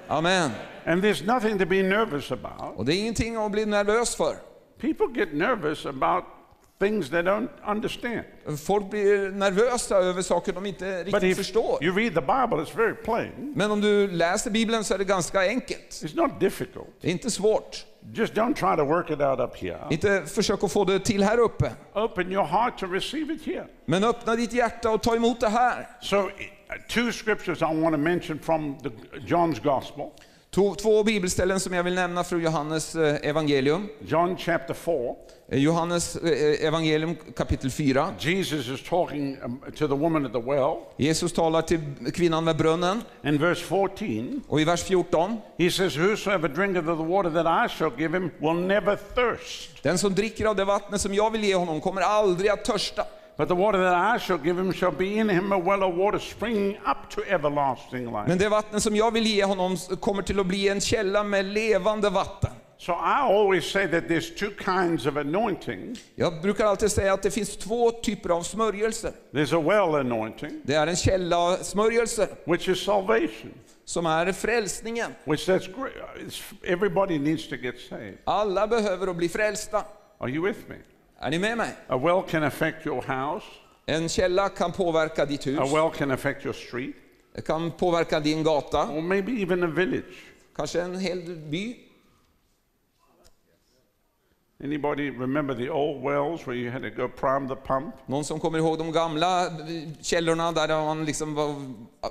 [0.08, 0.50] Amen.
[0.86, 2.76] And there's nothing to be nervous about.
[2.76, 4.36] Och det är ingenting att bli nervös för.
[4.80, 6.24] People get nervous about
[6.80, 8.22] things they don't understand.
[8.66, 11.84] Folk blir nervösa över saker de inte But riktigt if förstår.
[11.84, 13.52] you read the Bible, it's very plain.
[13.56, 15.90] Men om du läser Bibeln så är det ganska enkelt.
[15.90, 16.88] It's not difficult.
[17.00, 17.86] Det är inte svårt.
[18.10, 19.78] Just don't try to work it out up here.
[19.90, 21.72] Inte försök att få det till här uppe.
[21.94, 23.66] Open your heart to receive it here.
[23.84, 25.88] Men öppna ditt hjärta och ta emot det här.
[26.00, 26.30] So, uh,
[26.88, 28.88] two scriptures I want to mention from the,
[29.18, 30.10] John's Gospel.
[30.54, 33.88] Två, två bibelställen som jag vill nämna från Johannes eh, evangelium.
[34.06, 35.14] John chapter 4.
[35.48, 38.14] Eh, Johannes eh, evangelium kapitel 4.
[38.18, 40.76] Jesus is talking um, to the woman at the well.
[40.96, 41.80] Jesus talar till
[42.14, 45.36] kvinnan med brunnen In verse 14, och i vers 14.
[45.58, 49.82] he says, Whosoever drinketh of the water that I shall give him will never thirst.
[49.82, 53.04] Den som dricker av det vattnet som jag vill ge honom kommer aldrig att törsta.
[53.36, 55.94] But the water that I shall give him shall be in him a well of
[55.96, 58.24] water springing up to everlasting life.
[58.28, 61.44] Men det vatten som jag vill ge honom kommer till att bli en källa med
[61.44, 62.50] levande vatten.
[62.78, 65.96] So I always say that there's two kinds of anointing.
[66.14, 69.12] Jag brukar alltid säga att det finns två typer av smörjelse.
[69.32, 73.52] There's a well anointing, Det är en källa smörjelse which is salvation,
[73.84, 75.10] som är frälsningen.
[75.24, 76.42] which that's great.
[76.64, 78.18] Everybody needs to get saved.
[78.24, 79.84] Alla behöver att bli frälsta.
[80.18, 80.76] Are you with me?
[81.22, 81.74] Är ni med mig?
[81.88, 83.46] A well can affect your house.
[83.86, 85.58] En källa kan påverka ditt hus.
[85.58, 86.96] A well can affect your street,
[87.34, 88.88] Det kan påverka din gata.
[88.88, 90.14] or maybe even a village.
[90.56, 91.76] Kanske en hel by.
[94.64, 97.94] Anybody remember the old wells where you had to go prime the pump?
[98.06, 99.46] Någon som kommer ihåg de gamla
[100.00, 101.54] källorna där man liksom var,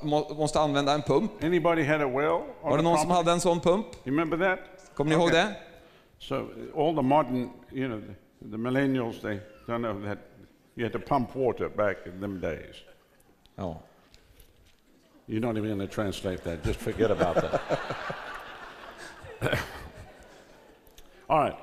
[0.02, 1.44] må- måste använda en pump.
[1.44, 2.42] Anybody had a well?
[2.62, 3.86] Var det någon som hade en sån pump?
[4.06, 4.60] You remember that?
[4.96, 5.44] Kommer ni ihåg Okay.
[5.44, 5.56] det?
[6.20, 6.36] So
[6.76, 8.02] all the modern, you know,
[8.42, 10.20] the, millennials, they don't know that
[10.76, 12.76] you had to pump water back in them days.
[13.58, 13.70] Oh.
[13.70, 13.78] Ja.
[15.28, 16.64] You're not even going to translate that.
[16.64, 17.62] Just forget about that.
[21.30, 21.58] all right.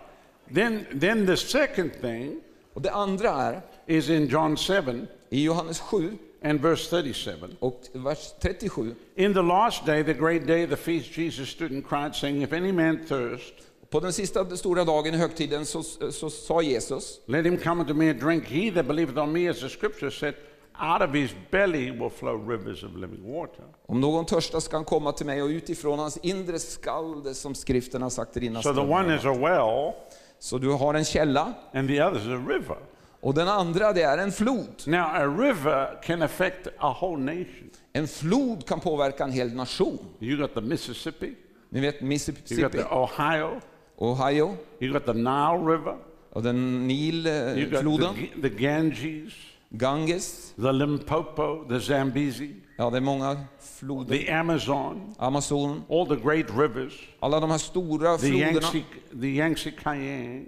[0.50, 2.40] Then, then the second thing
[2.78, 7.56] Och det andra är is in John 7 i Johannes 7 and verse 37.
[7.60, 8.94] och vers 37.
[9.16, 12.42] In the last day, the great day of the feast, Jesus stood and cried, saying,
[12.42, 13.52] If any man thirst,
[13.90, 17.94] På den sista stora dagen i högtiden så, så sa Jesus, let him come unto
[17.94, 18.44] me and drink.
[18.44, 20.35] He that believeth on me, as the scripture said,
[20.81, 23.64] out of his belly will flow rivers of living water.
[23.87, 27.55] om någon törstar ska han komma till mig och utifrån hans inre skall det som
[27.55, 29.92] skriften har sagt rinna So the one is a well,
[30.38, 32.77] Så du har en källa and the other is a river.
[33.20, 34.83] och den andra det är en flod.
[34.87, 37.70] Now, a river can affect a whole nation.
[37.92, 39.98] En flod kan påverka en hel nation.
[40.20, 41.35] You got the Mississippi,
[41.70, 43.61] Ni vet you got Mississippi, the Ohio,
[44.00, 45.96] Ohio you got the Nile River,
[46.30, 49.32] och den Nilfloden, eh, the, the Ganges,
[49.70, 50.52] Ganges.
[50.56, 53.37] the Limpopo, the Zambezi, Ja, det är många
[53.78, 54.18] floder.
[54.18, 55.82] the Amazon, Amazon.
[55.90, 58.52] all the great rivers, Alla de här stora the floderna.
[58.52, 58.82] Yangtze,
[59.20, 60.46] the Yangtze Kiang.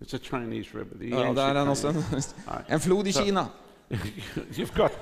[0.00, 0.98] It's a Chinese river.
[0.98, 1.92] The Ja, Yangtze där är en, Kiang.
[1.96, 2.32] också,
[2.66, 3.46] en flod i Kina.
[4.50, 4.92] you've got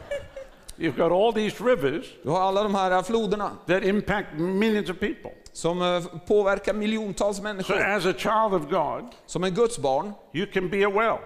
[0.78, 4.90] you've got all these rivers Du har alla de här eh, floderna that impact millions
[4.90, 5.30] of people.
[5.54, 7.80] Som eh, påverkar miljontals So människor.
[7.82, 11.18] as a child of God, Som en Guds barn you can be a well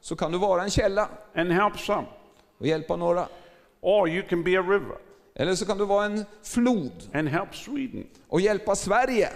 [0.00, 2.06] så kan du vara en källa and help some,
[2.60, 3.28] och hjälpa några.
[3.80, 4.96] or you can be a river
[5.34, 8.06] Eller så kan du vara en flod and help Sweden.
[8.28, 9.28] och hjälpa Sverige.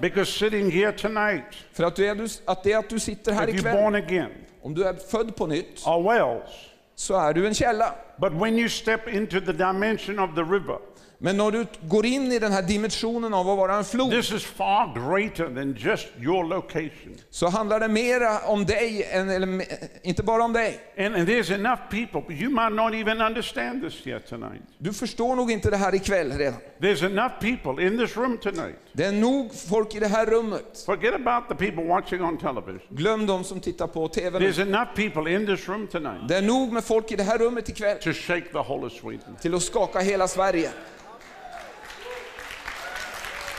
[0.00, 3.54] Because sitting here tonight, För att, du är, att det att du sitter här if
[3.54, 4.30] ikväll, born again,
[4.62, 6.50] om du är född på nytt, are wells.
[6.94, 7.94] så är du en källa.
[8.16, 10.78] But when you step into the dimension of the river,
[11.22, 14.32] Men när du går in i den här dimensionen av att vara en flod, this
[14.32, 17.16] is far greater than just your location.
[17.30, 19.64] så handlar det mera om dig, än, eller
[20.02, 20.80] inte bara om dig.
[20.98, 24.62] And, and there's enough people, but you might not even understand this yet tonight.
[24.78, 26.60] Du förstår nog inte det här ikväll redan.
[26.78, 28.78] There's enough people in this room tonight.
[28.92, 30.82] Det är nog folk i det här rummet.
[30.86, 32.80] Forget about the people watching on television.
[32.88, 34.50] Glöm de som tittar på TV nu.
[34.50, 37.38] There's enough people in this room tonight Det är nog med folk i det här
[37.38, 39.36] rummet ikväll to shake the whole of Sweden.
[39.40, 40.70] till att skaka hela Sverige.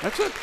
[0.02, 0.34] That's it.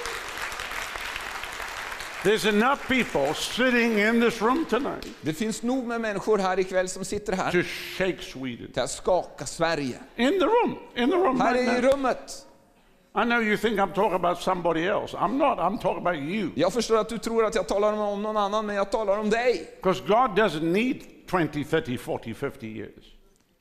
[2.25, 6.88] There's enough people sitting in this room tonight Det finns nog med människor här ikväll
[6.88, 7.62] som sitter här to
[7.99, 8.73] shake Sweden.
[8.73, 9.99] till att skaka Sverige.
[10.16, 11.90] In the room, in the room Här right i now.
[11.92, 12.44] rummet.
[13.16, 15.16] I know you think I'm talking about somebody else.
[15.16, 15.59] I'm not.
[15.59, 16.51] I'm talking about you.
[16.55, 19.31] Jag förstår att du tror att jag talar om någon annan, men jag talar om
[19.31, 19.71] dig.
[19.77, 22.90] Because God doesn't need 20, 30, 40, 50 years.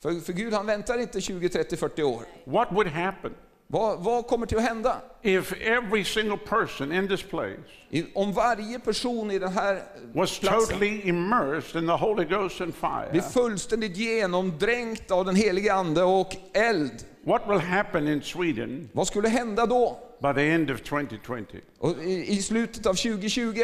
[0.02, 2.24] För, för Gud han väntar inte 20, 30, 40 år.
[2.44, 3.32] What would happen
[3.68, 5.02] Vad, vad kommer till att hända?
[5.22, 7.58] if every single person in this place
[8.14, 12.74] om varje person i den här was platsen totally immersed in the Holy Ghost and
[13.12, 17.06] blir fullständigt genomdränkt av den helige Ande och eld.
[17.24, 20.00] What will happen in Sweden Vad skulle hända då?
[20.22, 21.44] by the end of 2020?
[21.80, 23.64] Och i, I slutet av 2020?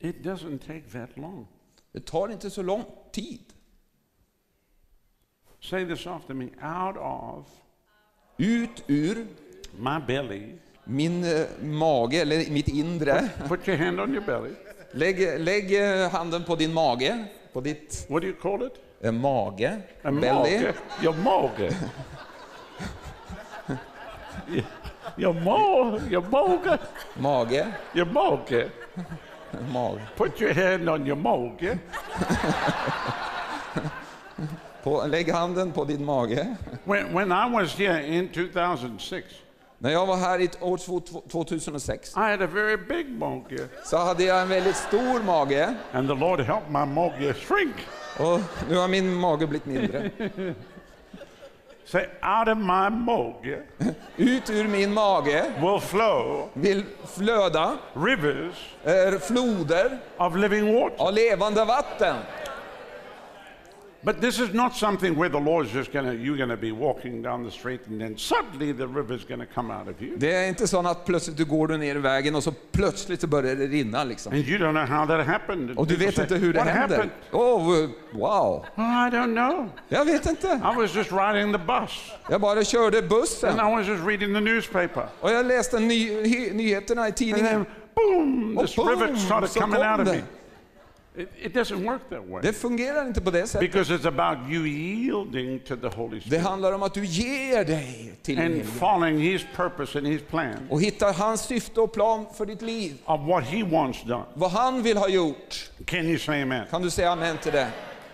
[0.00, 1.46] It doesn't take that long.
[1.92, 3.40] Det tar inte så lång tid.
[5.60, 7.46] Say this after me out of
[8.36, 9.26] Ut ur
[9.78, 10.52] my belly.
[10.84, 13.28] min eh, mage, eller mitt inre.
[13.48, 14.54] Put your hand on your belly.
[14.92, 18.72] Lägg, lägg eh, handen på din mage, på ditt What do you call it?
[19.00, 20.22] eh, mage, A belly.
[20.60, 20.74] mage.
[21.02, 21.72] Your mage.
[25.18, 26.10] your mage.
[26.12, 26.78] Your mage.
[27.16, 28.70] Mage, Your mage.
[29.72, 30.00] mage.
[30.16, 31.78] Put your hand on your mage.
[34.82, 36.54] På, lägg handen på din mage.
[36.84, 39.26] When, when I was here in 2006,
[39.80, 43.68] När jag var här i år två- två- 2006 I had a very big mage.
[43.84, 47.74] så hade jag en väldigt stor mage And the Lord helped my mage shrink.
[48.18, 50.10] och nu har min mage blivit mindre.
[51.90, 53.62] Say, out of my mage
[54.18, 58.54] Ut ur min mage will flow vill flöda rivers
[59.20, 60.96] floder of living water.
[60.98, 62.16] av levande vatten.
[64.02, 67.44] But this is not something where the Lord's just gonna, you're gonna be walking down
[67.44, 70.16] the street and then suddenly the river's gonna come out of you.
[70.16, 73.20] Det är inte så att plötsligt du går du ner i vägen och så plötsligt
[73.20, 74.32] så börjar det rinna liksom.
[74.32, 75.78] And you don't know how that happened.
[75.78, 76.96] Och du vet inte hur det What händer.
[76.96, 77.10] happened?
[77.32, 78.64] Oh, wow!
[78.76, 79.68] I don't know.
[79.88, 80.46] Jag vet inte.
[80.46, 84.34] I was just riding the bus Jag bara körde and bussen I was just reading
[84.34, 85.06] the newspaper.
[85.20, 86.10] och jag läste ny,
[86.52, 87.46] nyheterna i And tidningen.
[87.46, 90.22] then boom, this boom, river started coming out of me.
[91.18, 92.40] It, it doesn't work that way.
[92.42, 93.60] Det fungerar inte på det sättet.
[93.60, 97.64] Because it's about you yielding to the Holy Det Spirit handlar om att du ger
[97.64, 102.26] dig till and following His purpose and His plan och hittar hans syfte och plan
[102.34, 102.96] för ditt liv.
[103.04, 104.24] of what He wants done.
[104.34, 105.70] Vad han vill ha gjort.
[105.84, 106.66] Can you say amen?
[106.70, 107.68] Kan du säga amen till det?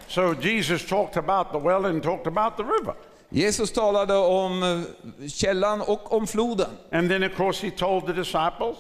[0.09, 2.95] So Jesus talked about the well and talked about the river.
[3.29, 6.71] Jesus talade om eh, källan och om floden.
[6.93, 8.77] And then, of course, He told the disciples,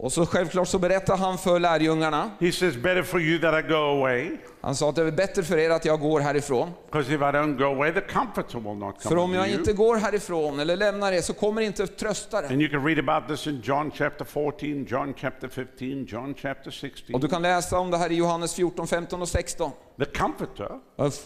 [0.00, 2.30] och så självklart så berättar han för lärjungarna.
[2.40, 4.30] He says, Better for you that I go away,
[4.60, 6.70] han sa att det är bättre för er att jag går härifrån.
[6.92, 8.00] away, the
[9.08, 12.52] För om jag inte går härifrån eller lämnar er så kommer inte tröstaren.
[12.52, 16.70] And you can read about this in John chapter 14, John chapter 15, John chapter
[16.70, 17.14] 16.
[17.14, 19.70] Och du kan läsa om det här i Johannes 14, 15 och 16.
[19.98, 20.70] The Comforter,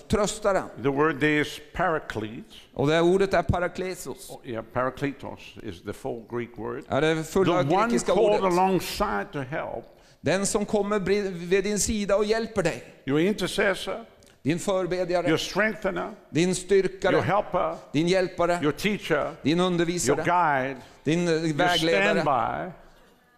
[0.09, 0.65] Tröstaren.
[0.83, 2.55] the word is paracletes.
[2.75, 4.39] Och det ordet är parakletos.
[4.45, 6.85] Yeah, parakletos is the full Greek word.
[6.89, 8.59] Är det The fulla one grekiska called ordet.
[8.59, 9.85] alongside to help.
[10.25, 10.99] Den som kommer
[11.31, 12.85] vid din sida och hjälper dig.
[13.05, 14.05] Your intercessor,
[14.43, 20.23] Din förbedjare, your strengthener, din your styrkare, helper, din hjälpare, your teacher, din your undervisare,
[20.25, 22.05] guide, din eh, your vägledare.
[22.21, 22.73] standby,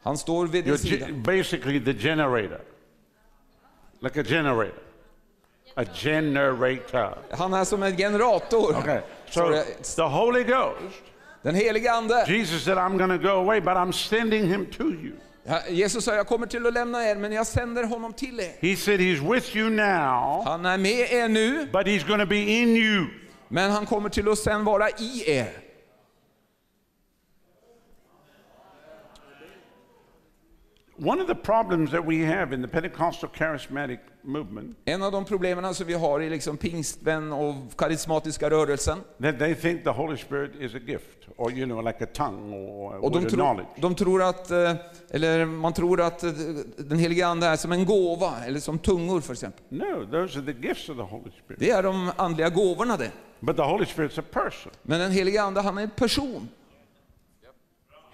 [0.03, 1.07] Han står vid din your sida.
[1.25, 2.61] basically the generator.
[4.01, 4.83] Like a generator.
[5.77, 7.19] A generator.
[7.31, 8.79] Han är som en generator.
[8.79, 9.01] Okay.
[9.31, 9.63] So
[9.97, 11.03] the Holy Ghost,
[11.43, 12.25] Den helige Ande.
[12.29, 15.13] Jesus said, I'm going to go away, but I'm sending him to you.
[15.69, 18.71] Jesus sa, jag kommer till att lämna er, men jag sänder honom till er.
[18.71, 22.27] He said he's with you now, Han är med er nu, but he's going to
[22.27, 23.07] be in you.
[23.49, 25.64] men han kommer till att sen vara i er.
[30.97, 35.25] One of the problems that we have in the Pentecostal charismatic movement En av de
[35.25, 40.17] problemen som vi har i liksom pingstvän och karismatiska rörelsen, that they think the Holy
[40.17, 43.69] Spirit is a gift, or you know, like a tongue or och de, tro, knowledge.
[43.77, 44.75] de tror att, eh,
[45.11, 46.31] eller man tror att eh,
[46.77, 49.63] den heliga Ande är som en gåva, eller som tungor för exempel.
[49.69, 51.61] No, those are the gifts of the Holy Spirit.
[51.61, 53.11] Det är de andliga gåvorna det.
[53.41, 54.73] But the Holy Spirit's a person.
[54.83, 56.49] Men den heliga Ande, han är en person.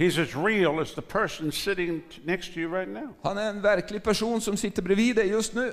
[0.01, 3.09] He's as real as the person sitting t- next to you right now.
[3.23, 5.73] Han är en verklig person som sitter bredvid dig just nu.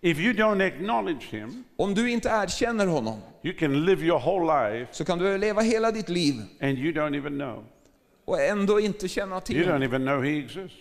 [0.00, 4.70] If you don't acknowledge him, Om du inte erkänner honom you can live your whole
[4.70, 7.64] life så kan du leva hela ditt liv and you don't even know.
[8.24, 10.76] och ändå inte känna till You don't even know he exists.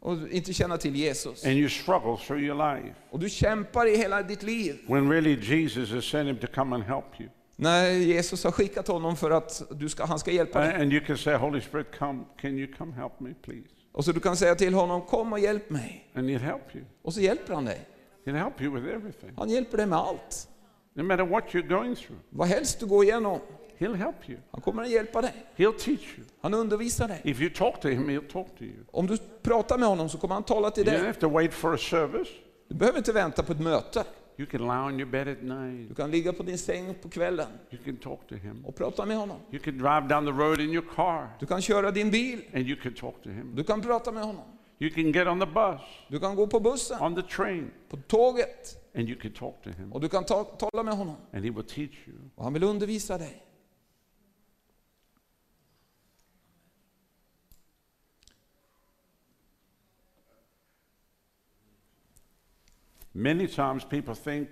[0.00, 1.44] och inte känna till Jesus.
[1.46, 4.78] And you struggle through your life Och du kämpar i hela ditt liv.
[4.88, 7.28] when really Jesus has sent him to come and help you.
[7.56, 10.74] När Jesus har skickat honom för att du ska, han ska hjälpa dig.
[10.82, 13.68] And you can say, Holy Spirit, come, can you come help me, please?
[13.92, 16.10] Och så du kan säga till honom, kom och hjälp mig.
[16.14, 16.84] And he'll help you.
[17.02, 17.80] Och så hjälper han dig.
[18.26, 19.30] He'll help you with everything.
[19.36, 20.48] Han hjälper dig med allt.
[20.94, 23.40] No matter what you're going through, Vad helst du går igenom,
[23.78, 24.38] he'll help you.
[24.50, 25.32] han kommer att hjälpa dig.
[25.56, 26.26] He'll teach you.
[26.40, 27.20] Han undervisar dig.
[27.24, 28.74] If you talk to him, he'll talk to you.
[28.92, 31.06] Om du pratar med honom så kommer han tala till You don't dig.
[31.06, 32.28] have to wait for a service.
[32.68, 34.04] Du behöver inte vänta på ett möte.
[34.36, 35.88] You can lie on your bed at night.
[35.88, 38.64] Du kan ligga på din säng på kvällen You can talk to him.
[38.64, 39.36] och prata med honom.
[39.50, 42.40] You can drive down the road in your car Du kan köra din bil.
[42.54, 43.52] and you can talk to him.
[43.54, 44.44] Du kan prata med honom.
[44.78, 47.96] You can get on the bus, Du kan gå på bussen, on the train, på
[47.96, 49.92] tåget and you can talk to him.
[49.92, 51.16] och du kan ta, tala med honom.
[51.32, 52.16] And he will teach you.
[52.34, 53.43] Och han vill undervisa dig.
[63.16, 64.48] Many times people think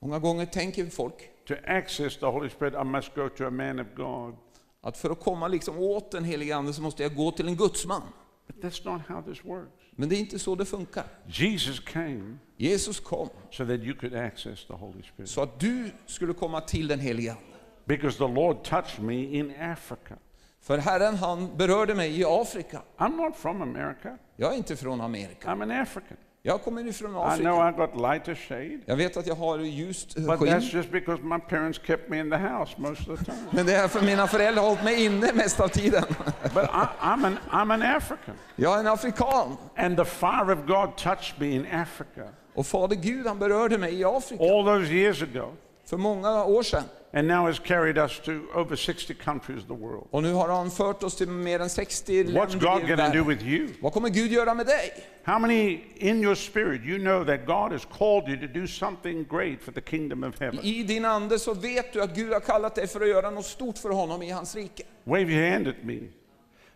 [0.00, 3.80] Många gånger tänker folk to access the Holy Spirit, I must go to a man
[3.80, 4.36] of God.
[4.80, 7.56] att för att komma liksom åt den helige Ande så måste jag gå till en
[7.56, 8.02] gudsman.
[8.46, 9.70] But that's not how this works.
[9.90, 11.04] Men det är inte så det funkar.
[11.26, 15.30] Jesus came Jesus kom so that you could access the Holy Spirit.
[15.30, 17.42] så att du skulle komma till den helige Ande.
[17.84, 20.14] Because the Lord touched me in Africa.
[20.60, 22.82] För Herren han berörde mig i Afrika.
[22.96, 24.18] I'm not from America.
[24.36, 25.48] Jag är inte från Amerika.
[25.48, 26.16] I'm an African.
[26.42, 27.68] Jag kommer ifrån I know Afrika.
[27.68, 30.60] I got lighter shade, Jag vet att jag har ljust but that's skinn.
[30.80, 33.38] just because my parents kept me in the house most of the time.
[33.50, 36.04] Men det är för mina föräldrar har hållit mig inne mest av tiden.
[36.42, 38.34] But I, I'm, an, I'm an African.
[38.56, 39.56] Jag är en afrikan.
[39.76, 43.94] And the fire of God touched me in Africa Och Fader Gud han berörde mig
[44.00, 45.52] i Afrika all those years ago.
[45.86, 46.84] för många år sedan.
[47.12, 50.06] And now has carried us to over 60 countries of the world.
[50.10, 53.12] Och nu har han fört oss till mer än 60 What's länder God i going
[53.12, 53.68] to do with you?
[53.80, 54.92] Vad kommer Gud göra med dig?
[55.24, 59.24] How many in your spirit you know that God has called you to do something
[59.30, 60.60] great for the kingdom of heaven?
[60.62, 63.46] I din ande så vet du att Gud har kallat dig för att göra något
[63.46, 64.82] stort för honom i hans rike.
[65.04, 65.98] Wave your hand at me.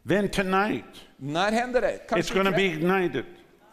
[0.09, 0.85] Then tonight,
[1.17, 1.89] När händer det?
[1.89, 3.25] it's Kanske going to be ignited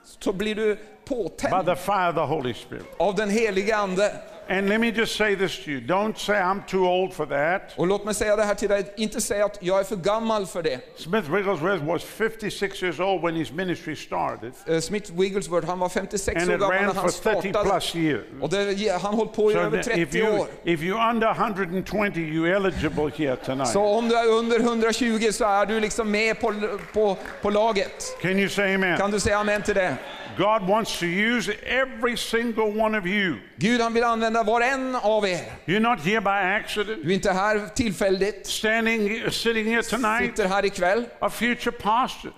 [0.03, 2.85] så blir du by påtänd the fire of the Holy Spirit.
[2.97, 4.11] av den helige ande.
[4.49, 5.79] And let me just say this to you.
[5.81, 7.73] Don't say I'm too old for that.
[7.75, 10.45] Och låt mig säga det här till dig, inte säga att jag är för gammal
[10.47, 10.79] för det.
[10.95, 15.89] Smith Wigglesworth was 56 years old when his ministry started, Eh, Smith Wigglesworth, han var
[15.89, 17.69] 56 and år gammal när ran han for 30 startade.
[17.69, 18.23] plus years.
[18.41, 20.47] Och det, han hållit på i So över that if 30 you år.
[20.63, 23.67] if you're under 120, you're eligible here tonight.
[23.67, 26.53] Så om du är under 120 så är du liksom med på,
[26.93, 28.17] på, på laget.
[28.21, 28.97] Can you say amen?
[28.97, 29.95] Kan du säga amen till det?
[30.39, 33.35] God wants to use every single one of you.
[33.57, 35.39] Gud han vill använda var en av er.
[35.65, 37.03] You're not here by accident.
[37.03, 41.05] Du är inte här tillfälligt, Standing, sitting here tonight, sitter här ikväll.
[41.21, 42.33] are future pastors,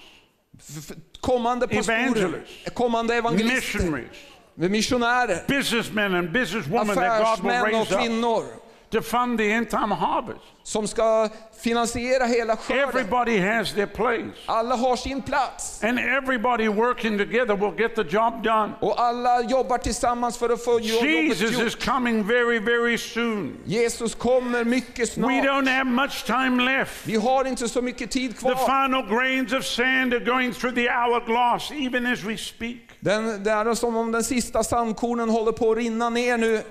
[1.20, 2.70] Kommande pastorer, Evangelists.
[2.74, 4.10] kommande evangelister, missionaries,
[4.56, 8.61] missionärer, businessmen and businesswomen that God will affärsmän och raise up kvinnor
[8.92, 10.40] to fund the end time harvest.
[10.64, 11.30] som ska
[11.64, 12.90] finansiera hela skörden.
[12.90, 14.32] Everybody has their place.
[14.46, 18.74] Alla har sin plats And everybody working together will get the job done.
[18.82, 21.86] och alla jobbar tillsammans för att få jobbet Jesus is gjort.
[21.86, 23.58] coming very, very soon.
[23.66, 25.32] Jesus kommer mycket We snart.
[25.46, 27.08] don't have much time left.
[27.08, 28.56] Vi har inte så mycket tid The kvar.
[28.56, 32.78] final grains of sand are going through the hourglass even as we speak.
[33.00, 36.62] Den, det är som om den sista sandkornen håller på att rinna ner nu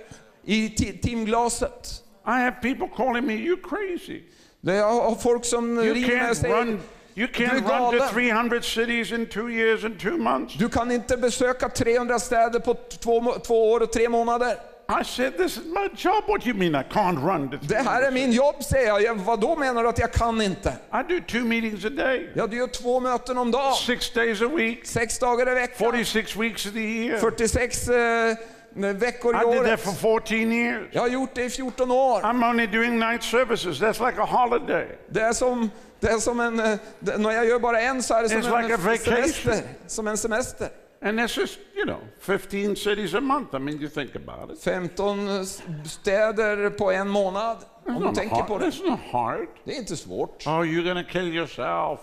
[0.45, 2.03] i ti- timglaset.
[2.27, 4.23] I have people calling me, you crazy.
[4.61, 6.81] Det är folk som You ringer can't run,
[7.15, 10.55] you can't run to 300 cities in two years and two months.
[10.59, 14.57] du kan inte besöka 300 städer på två, två år och tre månader.
[15.01, 16.25] I said, this is my job.
[16.27, 19.01] What do you mean I can't run to Det här 300 är min jobb säger
[19.01, 19.15] jag.
[19.15, 20.69] Vad då menar du att jag kan inte?
[20.93, 23.75] I do two meetings a day, Jag gör två möten om dagen.
[23.75, 25.93] six days a week, Sex dagar i veckan.
[25.93, 27.19] 46 weeks of the year.
[27.19, 28.37] 46 eh,
[28.75, 29.81] veckor i I did that året.
[29.81, 30.87] for 14 years.
[30.93, 32.21] Jag har gjort det i 14 år.
[32.21, 33.81] I'm only doing night services.
[33.81, 34.87] That's like a holiday.
[35.09, 38.15] Det är som Det är som en, eh, det- när jag gör bara en så
[38.15, 39.15] är det som It's en like a vacation.
[39.15, 39.63] semester.
[39.87, 40.69] Som en semester.
[41.03, 43.55] And that's just, you know, 15 cities a month.
[43.55, 44.63] I mean, you think about it.
[44.63, 45.47] 15
[45.85, 47.57] städer på en månad.
[47.87, 48.47] Om du tänker hard.
[48.47, 48.67] på det.
[48.67, 49.47] It's not hard.
[49.65, 50.47] Det är inte svårt.
[50.47, 52.01] Oh, you're going to kill yourself.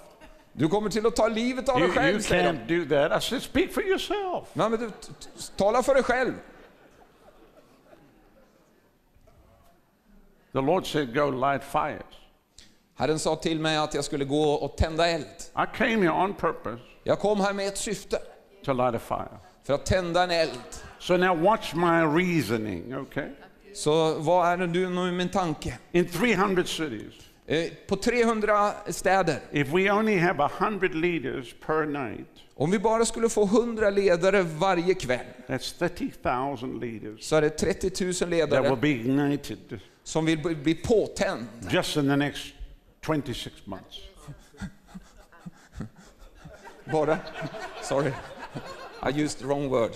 [0.54, 2.60] Du kommer till att ta livet av You, dig själv, säger de.
[2.74, 3.24] can't do that.
[3.24, 4.48] I said, speak for yourself.
[4.54, 6.34] Nej, men du, t- t- tala för dig själv.
[10.58, 12.02] The Lord said, go light fires.
[12.96, 15.26] Herren sa till mig att jag skulle gå och tända eld.
[15.56, 18.18] I came here on purpose Jag kom här med ett syfte,
[18.66, 19.40] to light a fire.
[19.64, 20.60] för att tända en eld.
[21.00, 23.28] So now watch my reasoning, okay?
[23.74, 25.80] Så vad är det nu nu min tanke?
[25.92, 27.14] In 300 cities,
[27.50, 33.06] Eh, På 300 städer, if we only have 100 leaders per night, om vi bara
[33.06, 38.22] skulle få 100 ledare varje kväll, that's 30,000 leaders så är det 30 000 that
[38.22, 41.48] will ledare be ignited som vill bli- påtänd.
[41.70, 42.54] just in the next
[43.02, 43.98] 26 months.
[46.92, 47.18] Bara,
[47.84, 48.14] sorry,
[49.04, 49.92] I used the wrong word.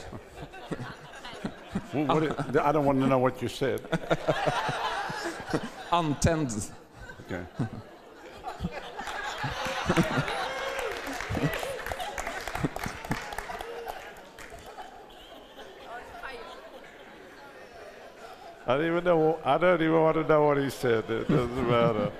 [1.93, 3.79] Well, what i- I don't want to know what you said.
[5.89, 6.49] Antänd.
[7.25, 7.43] Okay.
[18.67, 19.39] I don't even know.
[19.43, 21.03] I don't even want to know what he said.
[21.09, 22.11] It doesn't matter.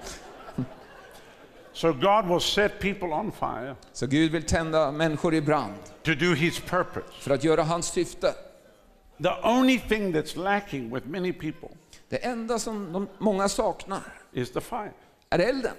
[1.73, 5.73] so God will set people on fire Så Gud vill tända människor i brand
[6.03, 7.07] to do His purpose.
[7.21, 8.33] för att göra hans syfte.
[9.23, 11.69] The only thing that's lacking with many people
[12.09, 14.01] Det enda som de, många saknar
[14.33, 14.91] is the fire.
[15.29, 15.75] är elden.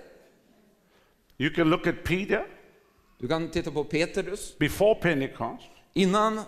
[1.38, 2.46] You can look at Peter
[3.18, 4.58] Du kan titta på Petrus.
[4.58, 5.64] before Pentecost.
[5.94, 6.40] Innan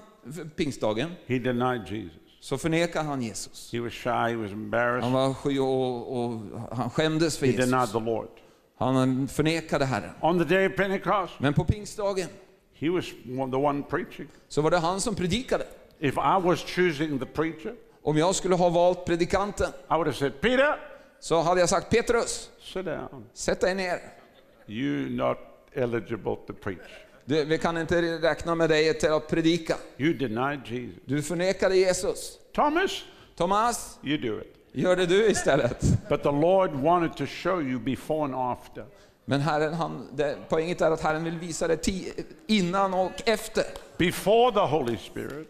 [0.57, 2.24] pingstdagen He denied Jesus.
[2.45, 3.73] Så förnekade han Jesus.
[3.73, 4.09] He was shy.
[4.11, 5.03] He was embarrassed.
[5.03, 6.41] Han var sky och, och
[6.77, 7.93] han skämdes för He denied Jesus.
[7.93, 8.29] the Lord.
[8.79, 10.11] Han förnekade Herren.
[10.21, 12.29] On the day of Pentecost, Men på pingstdagen
[12.75, 13.05] he was
[13.51, 14.27] the one preaching.
[14.49, 15.67] så var det han som predikade.
[15.99, 20.17] If I was choosing the preacher, Om jag skulle ha valt predikanten I would have
[20.17, 20.77] said, Peter,
[21.21, 23.25] så hade jag sagt Petrus, sit down.
[23.35, 24.01] sätt dig ner.
[24.67, 25.39] You're not
[25.73, 26.89] eligible to preach.
[27.25, 29.77] Du, vi kan inte räkna med dig till att predika.
[29.99, 31.01] You denied Jesus.
[31.05, 32.39] Du förnekade Jesus.
[32.55, 32.91] Thomas,
[33.37, 34.57] Thomas, you do it.
[34.73, 36.09] gör det du istället.
[36.09, 38.85] But the Lord wanted to show you before and after.
[39.25, 42.13] Men Herren, han, det, poängen är att Herren vill visa det ti,
[42.47, 43.65] innan och efter.
[43.99, 45.49] Before the Holy Spirit,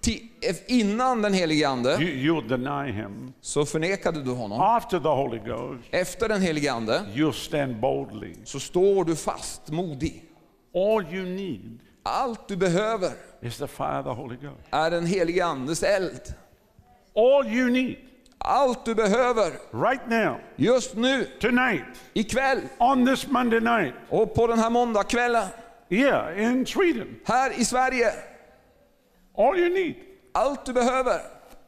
[0.00, 0.30] Ti,
[0.66, 3.32] innan den helige Ande you, deny him.
[3.40, 4.60] så förnekade du honom.
[4.60, 7.02] After the Holy Ghost, Efter den helige Ande
[7.34, 8.34] stand boldly.
[8.44, 10.24] så står du fast, modig.
[10.74, 13.10] All you need Allt du behöver
[13.40, 14.68] is the fire of the Holy Ghost.
[14.70, 16.34] är den helige Andes eld.
[17.14, 17.96] All you need
[18.38, 24.46] Allt du behöver right now, just nu, tonight, ikväll on this Monday night, och på
[24.46, 25.46] den här måndagskvällen
[25.90, 28.12] here in Sweden, här i Sverige.
[29.38, 29.94] all you need
[30.34, 31.20] Allt du behöver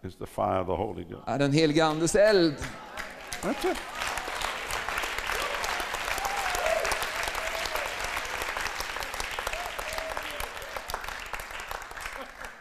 [0.02, 1.22] is the fire of the Holy Ghost.
[1.28, 2.54] är den helige Andes eld.
[3.42, 3.76] That's it.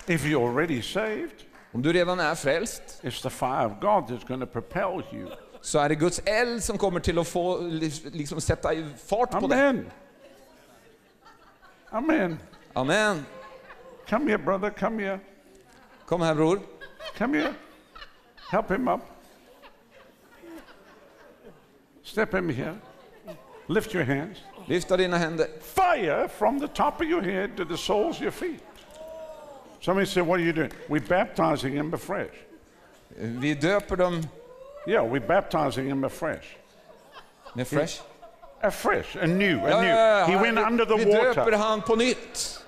[0.08, 4.28] If you're already saved, Om du redan är frälst it's the fire of God that's
[4.28, 5.30] going to propel you.
[5.62, 7.62] så är det Guds eld som kommer till att få
[8.12, 9.60] liksom sätta i fart på dig.
[9.60, 9.91] Amen.
[11.89, 12.39] Amen.
[12.74, 13.26] Amen.
[14.10, 14.70] Come here, brother.
[14.70, 15.20] Come here.
[16.06, 16.60] Kom här bror.
[17.18, 17.54] Come here.
[18.51, 19.01] Help him up.
[22.04, 22.76] Step him here.
[23.68, 24.38] Lift your hands.
[24.68, 25.47] Lyfta dina händer.
[25.62, 28.64] Fire from the top of your head to the soles of your feet.
[29.84, 30.71] Somebody said, What are you doing?
[30.89, 32.31] We're baptizing him afresh.
[33.17, 34.27] Vi döper dem
[34.88, 36.47] Yeah, we're baptizing him afresh.
[37.55, 38.01] med fresh.
[38.61, 40.31] Afresh, anew, anew.
[40.31, 41.57] He went Vi- under the Vi döper water.
[41.57, 42.59] han på nytt.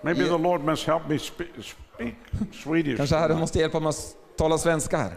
[0.00, 1.48] Maybe the Lord must help me speak,
[1.96, 2.14] speak
[2.52, 2.96] Swedish.
[2.96, 5.12] Kanske Herren måste hjälpa mig att tala svenska här.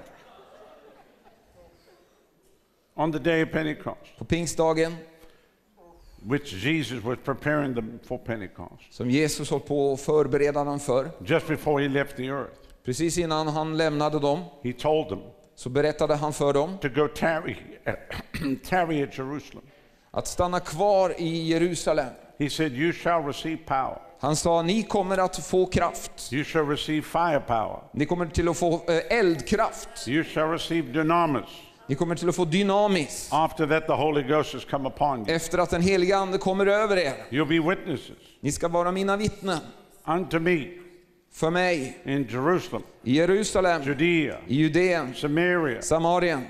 [2.95, 4.95] On the day of Pentecost, På pingstdagen,
[6.25, 11.09] which Jesus was preparing them for Pentecost, som Jesus höll på att förbereda dem för.
[11.25, 12.51] just before he left the earth,
[12.85, 15.19] Precis innan han lämnade dem he told them
[15.55, 17.55] så berättade han för dem to go tarry,
[18.69, 19.63] tarry at Jerusalem.
[20.11, 22.09] att stanna kvar i Jerusalem.
[22.39, 23.97] He said, You shall receive power.
[24.19, 26.33] Han sa, ni kommer att få kraft.
[26.33, 27.79] You shall receive firepower.
[27.91, 30.07] Ni kommer till att få eh, eldkraft.
[30.07, 31.45] You shall receive dynamis.
[31.87, 33.29] Ni kommer till att få dynamis.
[33.31, 35.35] After that, the Holy Ghost has come upon you.
[35.35, 37.13] Efter att den heliga Ande kommer över er.
[37.29, 39.59] You'll be witnesses Ni ska vara mina vittnen.
[40.05, 40.67] unto me
[41.33, 46.41] För mig in Jerusalem, i Jerusalem, Judea, i Judeen, Samaria, Samarien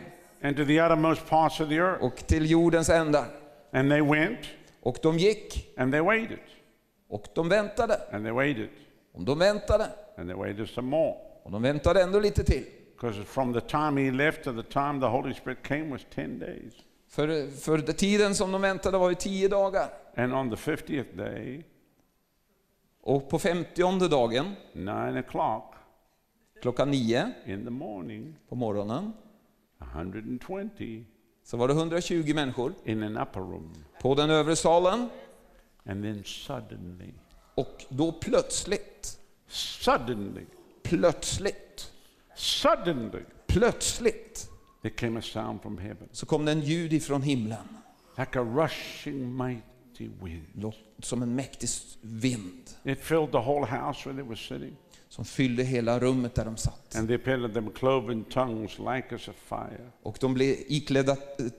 [0.44, 2.04] and to the uttermost parts of the earth.
[2.04, 3.26] och till jordens ändar.
[3.74, 4.40] And they went
[4.82, 6.40] Och de gick and they waited
[7.10, 8.00] och de väntade.
[8.12, 8.68] and they waited
[9.14, 9.86] Och de väntade.
[10.18, 11.14] and they waited some more.
[11.44, 12.64] Och de väntade ändå lite till.
[13.00, 16.28] Because from the time he left to the time the Holy Spirit came was 10
[16.40, 16.74] days.
[17.10, 19.90] För, för den tiden som de väntade var ju tio dagar.
[20.16, 21.64] And on the 50th day,
[23.02, 24.92] Och på femtionde dagen, 9
[25.22, 25.64] o'clock
[26.62, 29.14] klockan nio in the morning, på morgonen,
[29.94, 31.04] 120
[31.44, 33.74] så var det 120 människor in an upper room.
[34.02, 35.10] på den övre salen.
[35.86, 37.14] And then suddenly,
[37.56, 40.46] Och då plötsligt, suddenly,
[40.84, 41.92] plötsligt,
[42.38, 44.50] suddenly, plötsligt
[44.82, 47.58] there came a sound from heaven så kom det en ljud ifrån himlen.
[48.18, 50.74] like a rushing mighty wind.
[51.00, 51.70] Som en mäktig
[52.02, 54.76] vind It filled the whole house where they were sitting.
[55.10, 56.96] som fyllde hela rummet där de satt.
[56.96, 59.92] And they appeared them cloven tongues like as a fire.
[60.04, 61.12] Och de blev iklädda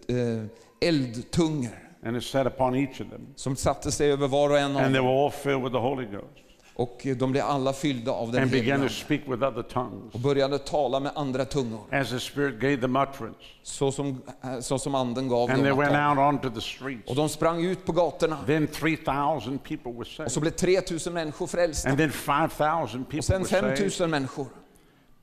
[0.09, 0.45] eh,
[0.81, 3.27] eldtungor And it sat upon each of them.
[3.37, 5.07] som satte sig över var och en av And they dem.
[5.07, 6.45] were all filled with the Holy Ghost.
[6.79, 9.63] Och de blev alla fyllda av den And helige began to Ande speak with other
[9.63, 13.39] tongues och började tala med andra tungor, as the Spirit gave them utterance.
[13.63, 16.11] så som, eh, så som anden gav And they dem att went tala.
[16.29, 17.11] out onto the streets.
[17.11, 18.39] Och de sprang ut på gatorna.
[18.47, 20.41] Then 3,000 people were Och så saved.
[20.41, 21.89] blev 3000 människor frälsta.
[21.89, 23.69] And then 5,000 Och people sen were saved.
[23.79, 24.47] 5000 människor.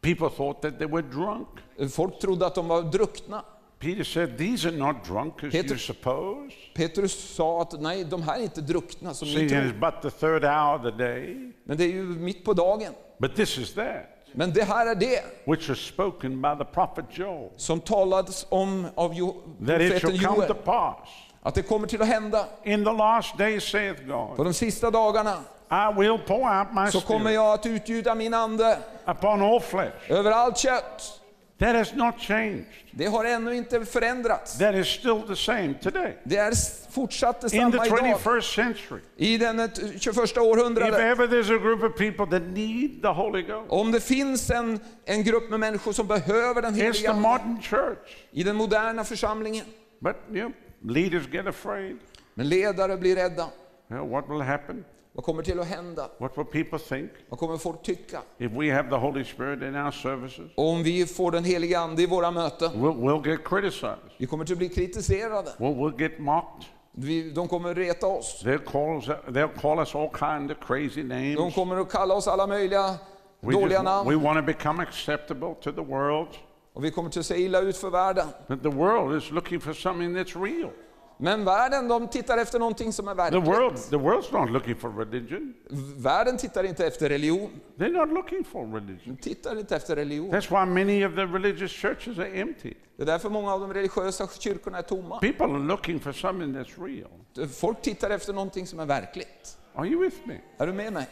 [0.01, 1.47] People thought that they were drunk.
[1.91, 3.43] Folk trodde att de var druckna.
[3.79, 6.51] Peter said, These are not drunk as Peter- you suppose.
[6.73, 9.79] Petrus sa att nej, de här är inte druckna som ni Seeing it's tror.
[9.91, 11.51] but the third hour of the day.
[11.63, 12.93] Men det är ju mitt på dagen.
[13.17, 17.05] But this is that Men det här är det which was spoken by the prophet
[17.11, 17.49] Joel.
[17.57, 20.53] som talades om av jo, That it shall come to Joel.
[20.53, 21.09] pass
[21.41, 22.45] Att det kommer till att hända.
[22.63, 24.45] in the last days, saith På God.
[24.45, 25.37] de sista dagarna
[25.71, 30.11] I will pour out my så kommer jag att utgjuta min ande upon all flesh.
[30.11, 31.21] över allt kött.
[31.57, 32.65] That has not changed.
[32.91, 34.57] Det har ännu inte förändrats.
[34.57, 36.17] That is still the same today.
[36.23, 36.53] Det är
[36.91, 39.01] fortsatt In the 21st century.
[39.17, 43.41] I den eh, 21 If ever there's a group of people that need the Holy
[43.41, 47.19] Ghost, Om det finns en, en grupp med människor som behöver den heliga it's the
[47.19, 48.15] modern church.
[48.31, 49.65] i den moderna församlingen.
[49.99, 50.51] But you know,
[50.95, 51.97] leaders get afraid.
[52.33, 53.49] Men ledare blir rädda.
[53.89, 54.85] You know, what will happen?
[55.15, 56.09] Vad kommer till att hända?
[56.17, 58.21] What will people think Vad kommer folk tycka?
[58.37, 60.51] if we have the Holy Spirit in our services?
[60.55, 63.97] Om vi får den heliga Ande i våra möten, We'll, we'll get criticized.
[64.17, 65.49] vi kommer till att bli kritiserade.
[65.57, 66.65] We'll, we'll get mocked.
[66.91, 68.41] Vi, de kommer reta oss.
[68.45, 71.55] They'll call us, they'll call us all kind of crazy De names.
[71.55, 72.95] kommer att kalla oss alla möjliga
[73.39, 74.23] We, dåliga just, we namn.
[74.23, 76.27] want to become acceptable to the world.
[76.73, 78.27] Och vi kommer att se illa ut för världen.
[78.47, 80.69] But the world is looking for something that's real.
[81.17, 83.89] Men världen, de tittar efter någonting som är The world, verkligt.
[83.89, 85.53] the world's not looking for religion.
[85.97, 87.49] Världen tittar inte efter religion.
[87.77, 89.15] They're not looking for religion.
[89.15, 90.31] De tittar inte efter religion.
[90.31, 92.73] That's why many of the religious churches are empty.
[92.97, 95.19] Det är därför många av de religiösa kyrkorna är tomma.
[95.19, 97.47] People are looking for something that's real.
[97.49, 99.57] Folk tittar efter någonting som är verkligt.
[99.75, 100.39] Are you with me?
[100.57, 101.07] Är du med mig?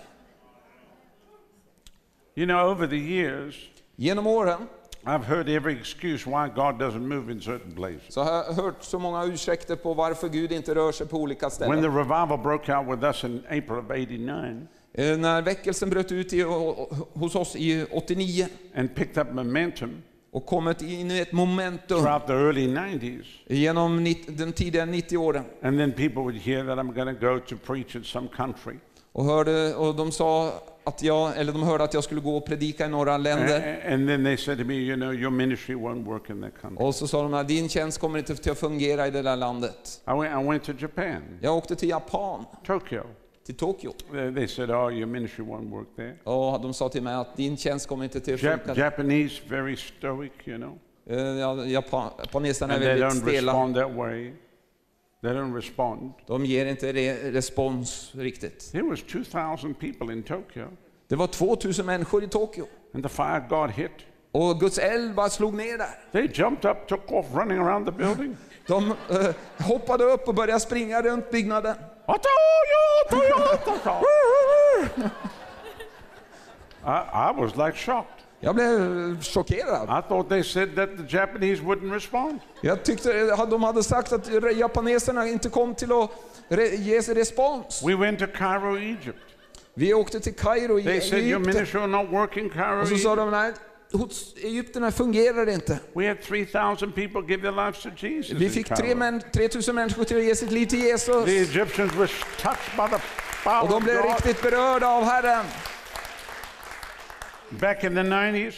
[2.36, 4.68] You know, over the years, Genom åren
[5.06, 8.14] I've heard every excuse why God doesn't move in certain places.
[8.14, 11.46] så har jag hört så många ursäkter på varför Gud inte rör sig på olika
[11.46, 11.82] When ställen.
[11.82, 16.34] the revival broke out with us in April of 89 Eh, När väckelsen bröt ut
[16.34, 16.42] i,
[17.14, 20.02] hos oss i 89 and picked up momentum
[20.32, 25.78] och kommit in i ett momentum throughout the early 90s, genom den tidiga 90-åren and
[25.80, 28.74] then people would hear that I'm going to go to preach in some country.
[29.12, 30.54] och, hörde, och de sa
[30.84, 33.84] att jag, eller de hörde att jag skulle gå och predika i några länder.
[33.94, 36.86] And then they said to me, you know, your ministry won't work in that country.
[36.86, 39.36] Och så sa de att din tjänst kommer inte till att fungera i det där
[39.36, 40.02] landet.
[40.08, 43.04] I went, I went to Japan, Jag åkte till Japan, Tokyo.
[43.46, 43.94] till Tokyo.
[44.36, 46.16] They said, oh, your ministry won't work there.
[46.24, 48.76] Och de sa till mig att din tjänst kommer inte till att funka.
[48.82, 50.78] Japanese, very stoic, you know.
[51.10, 53.74] Eh, ja, Japan, japaneserna är väldigt stela.
[53.74, 54.34] that way.
[55.24, 56.14] They don't respond.
[56.28, 58.72] De ger inte re respons riktigt.
[58.72, 60.68] There was 2,000 people in Tokyo,
[61.08, 62.66] Det var 2000 människor i Tokyo.
[62.94, 63.92] and the fire God hit.
[64.32, 65.90] Och Guds eld bara slog ner där.
[66.12, 68.38] They jumped up, took off, running around the building.
[68.68, 71.76] De eh, hoppade upp och började springa runt byggnaden.
[76.86, 78.23] I, I was like shocked.
[78.44, 79.84] Jag blev chockerad.
[80.00, 82.40] I thought they said that the Japanese wouldn't respond.
[82.62, 86.10] Jag tyckte eh, de hade sagt att japaneserna inte kom till att
[86.80, 87.84] ge sig respons.
[87.86, 89.18] We went to Cairo, Egypt.
[89.74, 91.42] Vi åkte till Kairo i They said your Egypten.
[91.42, 92.82] ministry will not work in Cairo.
[92.82, 93.54] Och så sa de, nej,
[93.92, 95.80] hos egyptierna fungerar det inte.
[95.94, 98.32] We had 3,000 people give their lives to Jesus.
[98.42, 98.82] Vi fick Cairo.
[98.82, 101.26] tre män, 3000 människor till att ge sitt liv till Jesus.
[101.26, 102.10] The Egyptians were
[102.42, 103.02] touched by the
[103.44, 105.46] power Och de blev riktigt berörda av Herren.
[107.60, 108.54] Back in the 90s,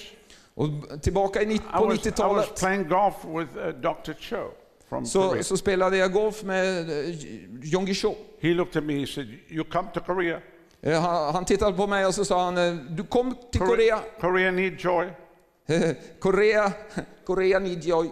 [0.56, 0.70] Och
[1.02, 4.14] tillbaka i, på was, 90-talet playing golf with uh, Dr.
[4.20, 4.52] Cho.
[4.90, 8.16] from så, så spelade jag golf med eh, Cho.
[8.40, 10.40] He looked at me, he said, You come to Korea?
[10.82, 14.00] Eh, Han, han tittade på mig och så sa han, eh, du kom till Korea.
[14.20, 15.10] Korea need joy.
[16.20, 16.72] Korea,
[17.26, 18.10] Korea need joy.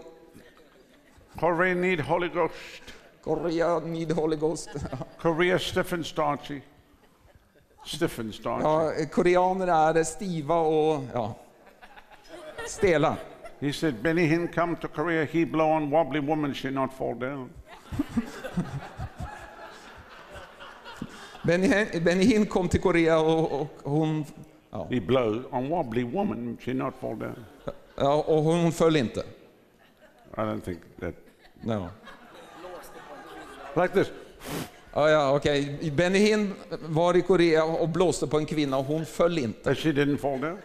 [1.40, 2.84] Korea need Holy Ghost.
[3.24, 4.70] Korea need Holy Ghost.
[5.22, 6.62] Korea stiff and starchy.
[7.86, 8.64] Starchy.
[8.64, 11.36] Ja, koreaner är stiva och ja,
[12.68, 13.18] stela.
[13.60, 17.16] He said, Benny Hinn come to Korea, he blow on wobbly woman, she not fall
[17.20, 17.50] down.
[21.44, 24.26] Benny, Benny Hinn kom till Korea och, och hon,
[24.72, 27.46] ja, He blow on wobbly woman, she not fall down.
[27.96, 29.20] ja, och hon föll inte.
[29.20, 31.14] I don't think that.
[31.62, 31.90] No.
[33.76, 34.12] Like this.
[34.96, 35.92] Ja, ja, okej.
[35.94, 39.76] Benny Hinn var i Korea och blåste på en kvinna och hon föll inte.
[39.76, 40.58] She didn't fall down.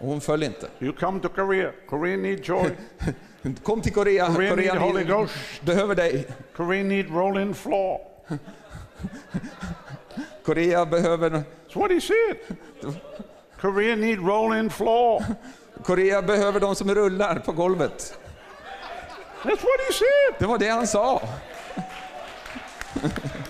[0.00, 0.68] Och hon föll inte.
[0.78, 2.70] You come to Korea, Korea need joy.
[3.62, 4.26] Kom till Korea.
[4.26, 5.34] Korea Korea need Holy Ghost.
[5.60, 6.26] behöver dig.
[6.56, 8.00] Korea need rolling floor.
[10.44, 12.36] Korea behöver, That's what he said.
[13.60, 15.24] Korea need rolling floor.
[15.84, 18.18] Korea behöver de som rullar på golvet.
[19.42, 20.34] That's what he said.
[20.38, 21.22] Det var det han sa.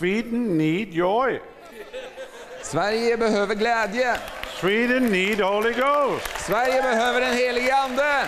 [0.00, 1.40] Sweden need joy.
[2.62, 4.16] Sverige behöver glädje.
[4.60, 6.40] Sweden need Holy Ghost.
[6.46, 8.26] Sverige behöver den helige Ande.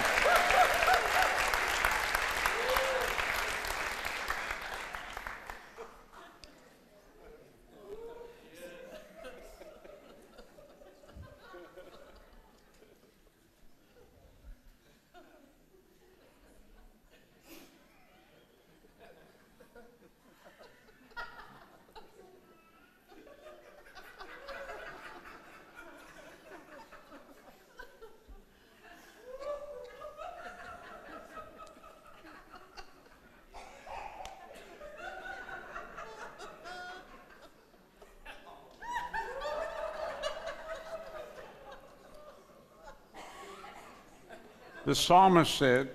[44.93, 45.87] The psalmist said,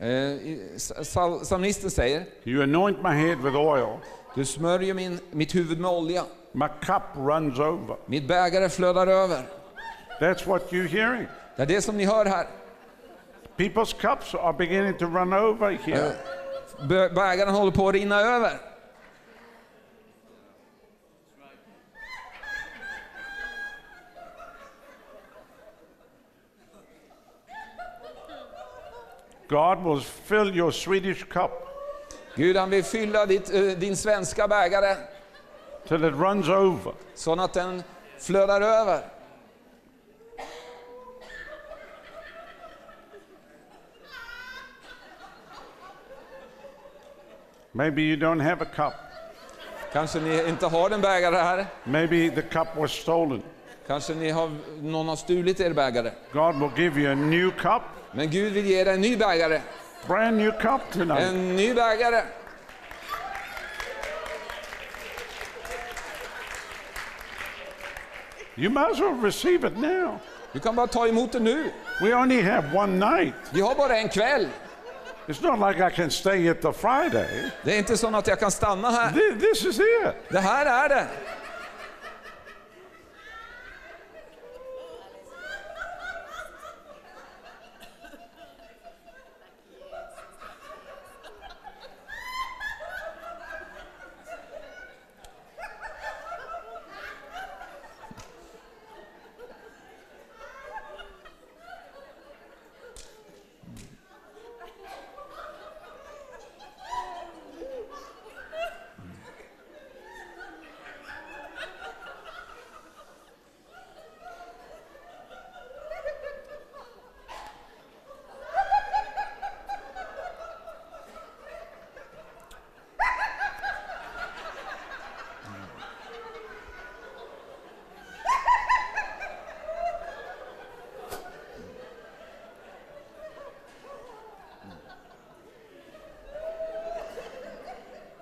[0.00, 0.36] Eh,
[1.42, 3.98] Psalmisten säger, You anoint my head with oil,
[4.34, 6.22] du smörjer min, mitt huvud med olja.
[6.52, 7.96] my cup runs over.
[8.06, 9.42] Mitt bägare flödar över.
[10.20, 11.26] That's what you're hearing.
[11.56, 12.46] Det är det som ni hör här.
[13.56, 16.12] People's cups are beginning to run over here.
[16.80, 18.50] Bö- Bägaren håller på att rinna över.
[29.48, 31.50] God will fill your Swedish cup
[32.34, 34.96] Gud han vill fylla ditt, eh, din svenska bägare
[35.88, 36.92] till it runs over.
[37.14, 37.82] så att den
[38.18, 39.00] flödar över.
[47.72, 48.92] Maybe you don't have a cup.
[49.92, 51.66] Kanske ni inte har en bägare här.
[51.84, 53.42] Maybe the cup was stolen.
[53.86, 54.50] Kanske ni har,
[54.82, 56.10] någon har stulit er bägare.
[56.32, 57.82] God will give you a new cup,
[58.12, 59.60] Men Gud vill ge dig en ny bägare.
[60.06, 61.20] brand new cup tonight.
[61.22, 62.22] En ny bägare.
[68.56, 70.20] You might as well receive it now.
[70.52, 71.70] Du kan bara ta emot det nu.
[72.00, 73.34] We only have one night.
[73.52, 74.48] Vi har bara en kväll.
[75.26, 77.50] It's not like I can stay here till Friday.
[77.64, 79.10] Det är inte så att jag kan stanna här.
[79.10, 80.14] Thi- This is it.
[80.28, 81.06] Det här är det.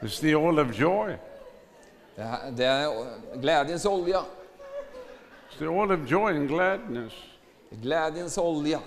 [0.07, 1.19] It's the oil of joy.
[2.15, 2.87] Det, här, det er
[3.35, 4.23] är glädjens olja.
[5.51, 7.13] It's the oil of joy and gladness.
[7.71, 8.81] Er glädjens olja.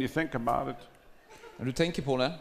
[0.00, 0.88] When you think about it,
[1.56, 2.32] När du tänker på det,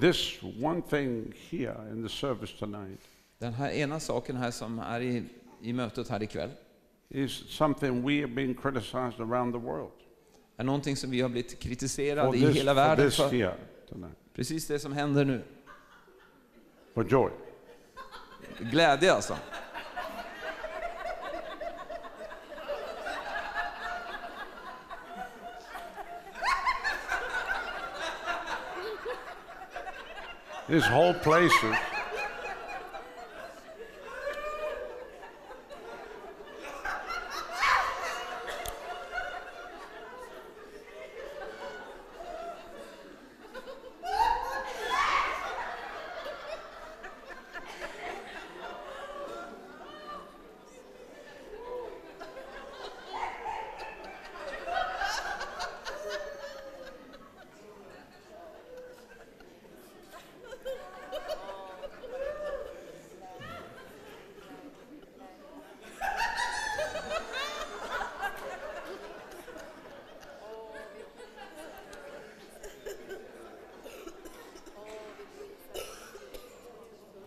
[0.00, 3.00] this one thing here in the service tonight
[3.38, 5.24] den här ena saken här som är i,
[5.62, 6.50] i mötet här ikväll,
[7.08, 9.92] is something we have been criticized around the world.
[10.56, 13.30] är någonting som vi har blivit For kritiserade i this, hela for världen this för.
[13.30, 13.54] here
[13.88, 14.16] tonight.
[14.34, 15.42] Precis det som händer nu.
[16.94, 17.30] For joy.
[18.58, 19.36] Glädje alltså.
[30.68, 31.97] This whole place is.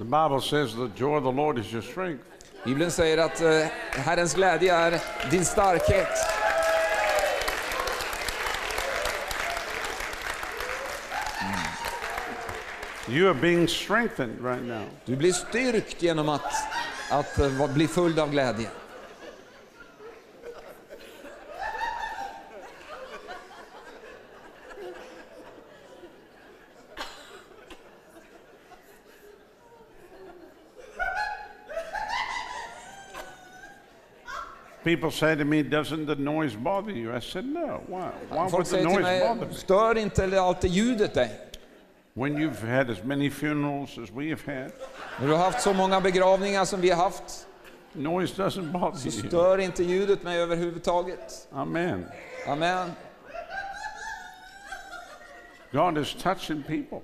[0.02, 2.24] The Bible says the joy of the Lord is your strength.
[2.66, 5.00] Bibeln säger att eh, Herrens glädje är
[5.32, 6.08] din starkhet.
[13.08, 14.84] You are being strengthened right now.
[15.06, 16.54] Du blir styrkt genom att,
[17.12, 18.70] att va- bli full av glädje.
[34.92, 37.14] People say to me, Doesn't the noise bother you?
[37.14, 37.82] I said, No.
[37.88, 38.12] Why?
[38.30, 39.54] Why would Folk the säger till noise bother mig, me?
[39.54, 41.30] stör inte alltid ljudet dig?
[42.14, 44.72] When you've had as many funerals as we have had,
[45.20, 47.48] När du har haft så många begravningar som vi har haft,
[47.94, 49.28] noise doesn't bother så you.
[49.28, 51.48] stör inte ljudet mig överhuvudtaget.
[51.52, 52.06] Amen.
[52.48, 52.92] Amen.
[55.72, 57.00] God is touching people.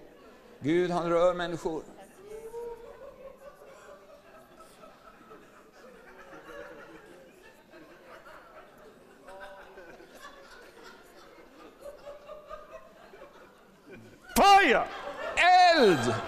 [0.59, 1.81] Gud han rör människor.
[14.35, 14.83] Fire!
[15.77, 16.26] Eld!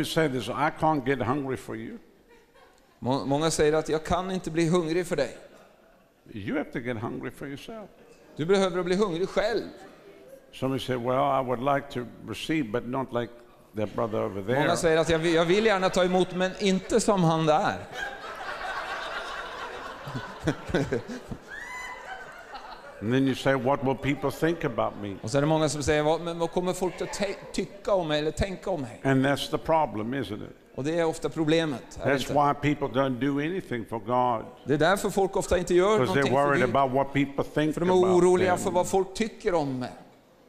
[0.00, 1.98] Me say this I can't get hungry for you.
[2.98, 5.36] Må- Många säger att jag kan inte bli hungrig för dig.
[6.32, 7.88] You have to get hungry for yourself.
[8.36, 9.62] Du behöver bli hungrig själv.
[10.52, 13.32] Somebody said, Well, I would like to receive, but not like
[13.76, 14.58] that brother over there.
[14.60, 17.74] Många säger att jag vill, jag vill gärna ta emot, men inte som han där.
[23.02, 25.14] And then you say, What will people think about me?
[25.22, 27.20] Och så är det många som säger, vad, men vad kommer folk att
[27.52, 29.00] tycka om mig eller tänka om mig?
[29.04, 30.56] And that's the problem, isn't it?
[30.74, 31.98] Och det är ofta problemet.
[32.02, 34.44] är That's why people don't do anything for God.
[34.64, 36.76] Det är därför folk ofta inte gör Because they're någonting för worried Gud.
[36.76, 39.92] about what people think För de är oroliga för vad folk tycker om mig.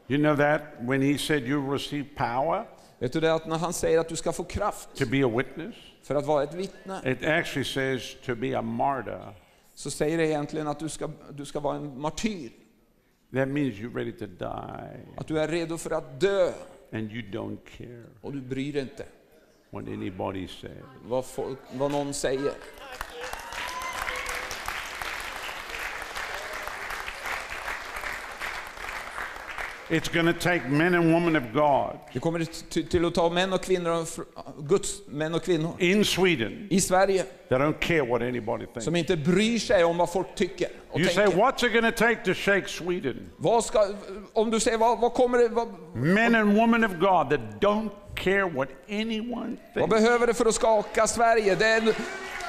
[0.08, 2.66] You know that when he said you receive power
[3.00, 5.32] Vet du det att när han säger att du ska få kraft to be a
[5.38, 9.34] witness, för att vara ett vittne, it actually says to be a martyr.
[9.82, 12.52] Så säger det egentligen att du ska, du ska vara en martyr.
[13.34, 16.52] That means you're ready to die Att du är redo för att dö
[16.92, 19.06] and you don't care och du bryr dig inte
[19.70, 20.72] what anybody says.
[21.06, 22.54] vad, folk, vad någon säger.
[29.92, 32.46] It's going to take men and women of God Det kommer
[32.84, 34.06] till, att ta män och kvinnor,
[34.68, 38.86] Guds män och kvinnor in Sweden i Sverige that don't care what anybody thinks.
[38.86, 41.40] som inte bryr sig om vad folk tycker och You say, tänker.
[41.42, 43.30] what's it going to take to shake Sweden?
[43.38, 43.88] Vad ska,
[44.34, 47.90] om du säger vad, vad kommer det, vad, Men and women of God that don't
[48.16, 51.56] care what anyone vad thinks, behöver det för att skaka Sverige?
[51.56, 51.96] Det är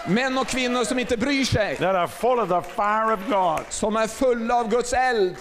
[0.08, 3.60] män och kvinnor som inte bryr sig, that are full of the fire of God.
[3.68, 5.36] som är fulla av Guds eld.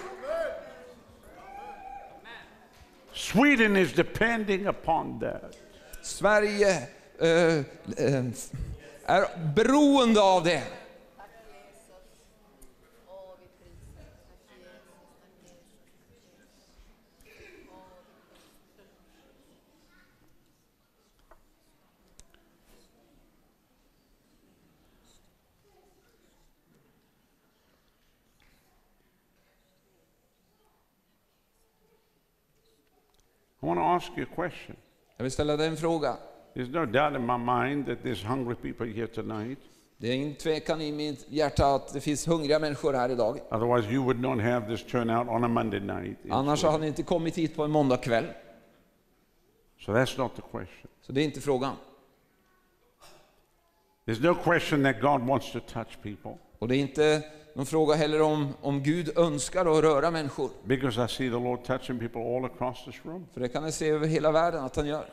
[3.21, 5.55] Sweden is depending upon that.
[6.01, 6.87] Sverige
[7.19, 7.57] eh,
[7.97, 8.25] eh,
[9.05, 10.63] är beroende av det.
[33.63, 34.75] I want to ask you a question.
[35.17, 36.17] Jag vill ställa dig en fråga.
[36.53, 39.59] There's no doubt in my mind that there's hungry people here tonight.
[39.97, 43.39] Det är ingen tvekan i mitt hjärta att det finns hungriga människor här idag.
[43.51, 46.17] Otherwise, you would not have this turnout on a Monday night.
[46.29, 48.25] Annars hade ni inte kommit hit på en måndagkväll.
[49.79, 50.91] So that's not the question.
[51.01, 51.75] Så det är inte frågan.
[54.05, 57.95] There's no question that God wants to touch people Och det är inte någon fråga
[57.95, 60.49] heller om, om Gud önskar att röra människor.
[60.63, 63.27] because I see the Lord touching people all across this room.
[63.33, 65.05] För det kan jag se över hela världen att han gör.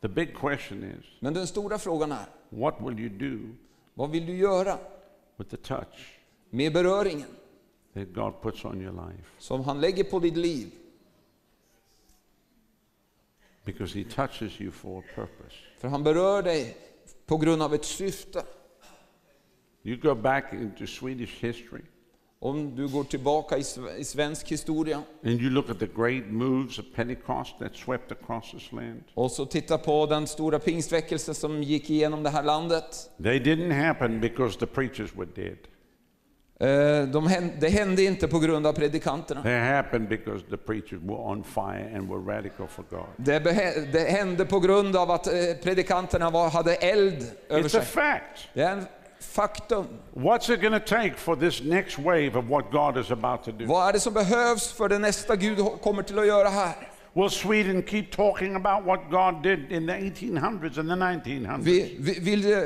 [0.00, 3.54] The big question is Men den stora frågan är, what will you do
[3.94, 4.78] vad vill du göra
[5.36, 6.20] with the touch
[6.50, 7.28] med beröringen
[7.94, 9.28] that God puts on your life?
[9.38, 10.70] som han lägger på ditt liv?
[13.64, 15.56] Because He touches you for a purpose.
[15.78, 16.76] För han berör dig
[17.26, 18.42] på grund av ett syfte.
[19.88, 21.80] You go back into Swedish history
[22.40, 23.64] Om du går tillbaka i,
[23.98, 28.50] i svensk historia and you look at the great moves of Pentecost that swept across
[28.50, 33.10] this land, och så titta på den stora pingstväckelse som gick igenom det här landet.
[33.22, 35.58] they didn't happen because the preachers were dead.
[36.60, 39.42] Eh, De, hän- det hände inte på grund av predikanterna.
[39.42, 43.06] They happened because the preachers were on fire and were radical for God.
[43.16, 45.32] Det, behe- det hände på grund av att eh,
[45.62, 47.82] predikanterna var, hade eld över It's a sig.
[47.84, 48.48] fact.
[48.54, 48.84] Det är en
[49.20, 49.86] faktum.
[50.14, 53.52] What's it going to take for this next wave of what God is about to
[53.52, 53.66] do?
[53.66, 56.74] Vad är det som behövs för det nästa Gud kommer till att göra här?
[57.14, 61.58] Will Sweden keep talking about what God did in the 1800s and the 1900s?
[61.62, 62.58] Vi, vi, vill, eh,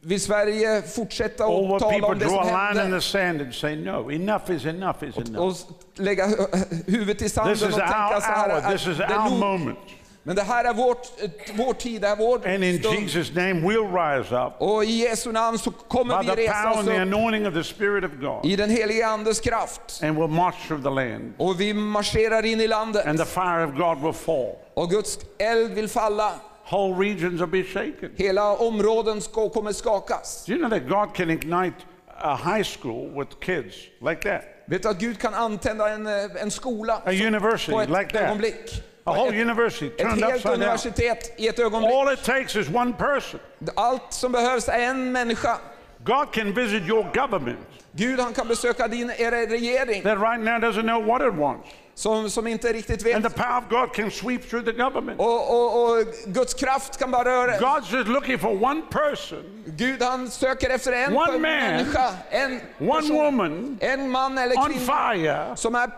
[0.00, 3.76] vill Sverige fortsätta att tala om det som hände?
[3.76, 5.52] no, enough is enough is Och enough?
[5.52, 6.46] s- lägga hu-
[6.86, 8.48] huvudet i sanden och tänka så här.
[8.62, 8.72] hour.
[8.72, 9.76] This is "Det är nog."
[10.22, 11.06] Men det här är vårt,
[11.54, 12.98] vår tid, det är vår And in stund.
[12.98, 16.76] Jesus' name, we'll rise up Och i Jesu namn så kommer by vi resa oss
[16.78, 20.00] and the upp anointing of the Spirit of God i den helige Andes kraft.
[20.02, 21.32] and we'll march through the land.
[21.38, 23.06] Och vi marscherar in i landet.
[23.06, 24.56] And the fire of God will fall.
[24.74, 26.32] Och Guds eld vill falla.
[26.64, 28.10] Whole regions will be shaken.
[28.16, 30.44] Hela områden ska, kommer skakas.
[30.46, 31.76] Do you know that God can ignite
[32.18, 33.74] a high school with kids
[34.08, 34.42] like that?
[34.66, 36.12] Vet du att Gud kan antända en, eh,
[36.42, 38.22] en skola A university på ett like that.
[38.22, 38.82] ögonblick?
[39.04, 41.92] A whole university ett helt universitet i ett ögonblick.
[41.94, 43.40] All it takes is one person.
[43.74, 45.58] Allt som behövs är en människa.
[46.04, 47.58] God can visit your government
[47.92, 51.68] Gud han kan besöka din er regering that right now doesn't know what it wants.
[51.94, 53.14] som, som inte riktigt vet.
[53.14, 55.20] And the power of God can sweep through the government.
[55.20, 57.58] Och, och, och Guds kraft kan bara röra.
[57.58, 62.60] God's just looking for one person, Gud han söker efter en One man, människa, en
[62.78, 65.56] one person, woman en man eller kvinna on fire.
[65.56, 65.90] som är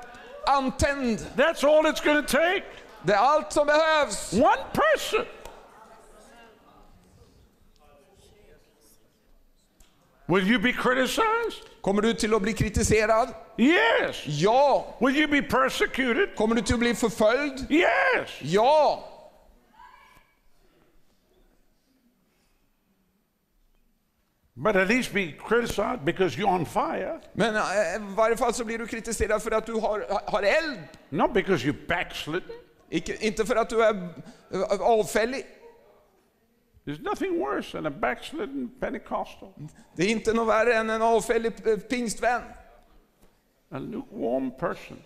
[0.46, 1.18] antänd.
[1.36, 2.64] That's all it's going to take.
[3.02, 4.32] Det är allt som behövs.
[4.32, 5.26] One person.
[10.26, 11.62] Will you be criticized?
[11.80, 13.28] Kommer du till att bli kritiserad?
[13.58, 14.26] Yes.
[14.26, 14.94] Ja.
[15.00, 16.36] Will you be persecuted?
[16.36, 17.66] Kommer du till att bli förföljd?
[17.70, 18.30] Yes.
[18.40, 19.08] Ja.
[24.54, 27.62] But at least be criticized because you're on fire, Men eh,
[27.96, 30.78] i varje fall så blir du kritiserad för att du har, har eld.
[31.08, 32.50] not because you're backslidden.
[32.94, 34.08] Icke, inte för att du är
[34.50, 35.46] eh, avfällig.
[36.84, 39.52] There's nothing worse than a backslidden Pentecostal,
[39.96, 42.42] Det är inte något värre än en avfällig eh, pingstvän.
[43.70, 44.98] a lukewarm person.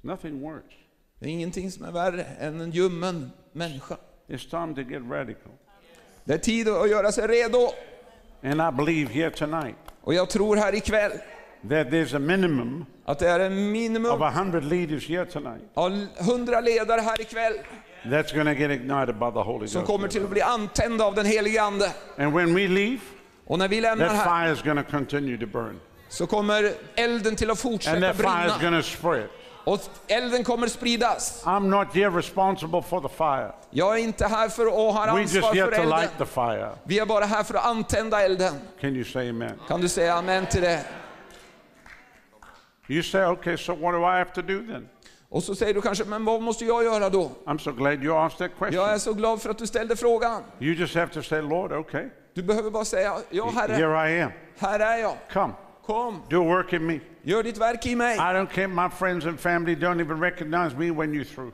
[0.00, 0.76] Nothing worse.
[1.18, 3.96] Det är ingenting som är värre än en ljummen människa.
[4.26, 5.52] It's time to get radical.
[6.24, 7.68] Det är tid att göra sig redo.
[8.42, 11.12] And I believe here tonight Och jag tror här ikväll
[11.68, 15.62] that there's a minimum att det är en of minimum a hundred leaders here tonight
[15.74, 17.52] av hundra ledare här ikväll
[18.04, 21.14] that's going to get ignited by the Holy som kommer till att bli antända av
[21.14, 21.92] den helige Ande.
[22.18, 23.00] And when we leave,
[23.46, 25.80] Och när vi lämnar that här fire is going to continue to burn.
[26.08, 28.70] så kommer elden till att And fortsätta that fire is brinna.
[28.70, 29.28] going to spread.
[29.64, 31.42] Och elden kommer spridas.
[31.44, 33.52] I'm not here responsible for the fire.
[33.70, 36.00] Jag är inte här för att ha just ansvar here för to elden.
[36.00, 36.70] light the fire.
[36.84, 38.54] Vi är bara här för att antända elden.
[38.80, 39.52] Can you say amen?
[39.68, 40.84] Kan du säga amen till det?
[42.92, 44.88] You say, okay, so what do I have to do then?
[45.28, 47.30] Och så säger du kanske, men vad måste jag göra då?
[47.46, 48.98] I'm so glad you asked that Jag är question.
[48.98, 50.42] så glad för att du ställde frågan.
[50.60, 54.22] You just have to say, Lord, okay, Du behöver bara säga, ja herre, here I
[54.22, 54.30] am.
[54.58, 55.14] här är jag.
[55.32, 55.52] Come,
[55.86, 56.98] Kom, do a work in me.
[57.22, 58.16] gör ditt verk i mig.
[58.16, 58.68] I don't care.
[58.68, 61.52] My friends and family don't even recognize me when you're through.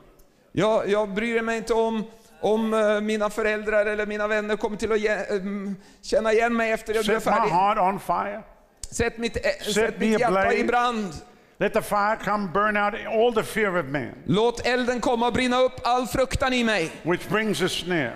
[0.51, 2.03] Jag, jag bryr mig inte om
[2.41, 6.71] om eh, mina föräldrar eller mina vänner kommer till att ge, em, känna igen mig
[6.71, 7.49] efter jag Set my färdig.
[7.51, 8.43] heart on fire.
[8.91, 11.13] Sätt mitt, eh, sätt mitt hjärta i brand.
[11.61, 15.33] Let the fire come burn out all the fear of man, Låt elden komma och
[15.33, 16.91] brinna upp all fruktan i mig.
[17.03, 18.15] which brings a snare,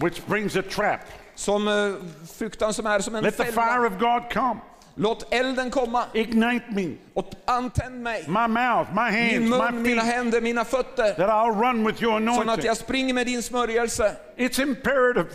[0.00, 1.00] which brings a trap.
[1.34, 1.94] Som eh,
[2.38, 3.62] fruktan som är som en Let the fälla.
[3.66, 4.60] fire of God come.
[4.94, 6.94] Låt elden komma Ignite me.
[7.14, 8.24] och antänd mig.
[8.28, 10.14] My mouth, my hands, Min my mun, mina feet.
[10.14, 11.12] händer, mina fötter.
[11.14, 12.66] That I'll run with your Så att anointing.
[12.66, 14.16] jag springer med din smörjelse.
[14.36, 15.28] It's imperative.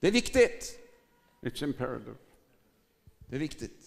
[0.00, 0.78] Det är viktigt.
[1.42, 2.14] It's imperative.
[3.26, 3.79] Det är viktigt.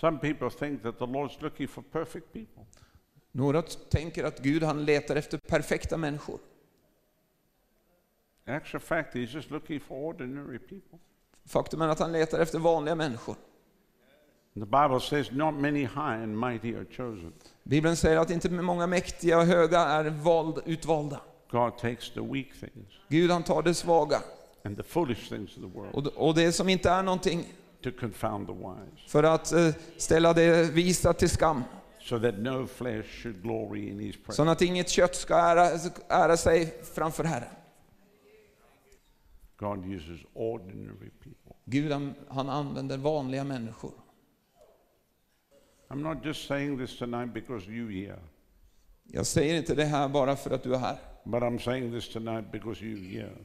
[0.00, 2.64] Some people think that the Lord's looking for perfect people.
[3.32, 6.38] Några tänker att Gud han letar efter perfekta människor.
[8.46, 10.98] Actual fact, He's just looking for ordinary people.
[11.46, 13.36] Faktum är att han letar efter vanliga människor.
[14.54, 17.32] The Bible says, Not many high and mighty are chosen.
[17.62, 21.20] Bibeln säger att inte många mäktiga och höga är vald, utvalda.
[21.50, 24.22] God takes the weak things Gud han tar det svaga
[24.64, 27.46] and the foolish things of the world och och det som inte är någonting
[27.92, 31.62] to confound the wise, för att eh, ställa det visa till skam.
[32.00, 34.36] so that no flesh should glory in His presence.
[34.36, 35.70] Så att inget kött ska ära,
[36.08, 37.48] ära sig framför Herren.
[39.56, 41.52] God uses ordinary people.
[41.64, 43.92] Gud han, han använder vanliga människor.
[45.88, 48.18] I'm not just saying this tonight because you here,
[49.04, 50.98] Jag säger inte det här bara för att du är här.
[51.24, 53.36] but I'm saying this tonight because you here.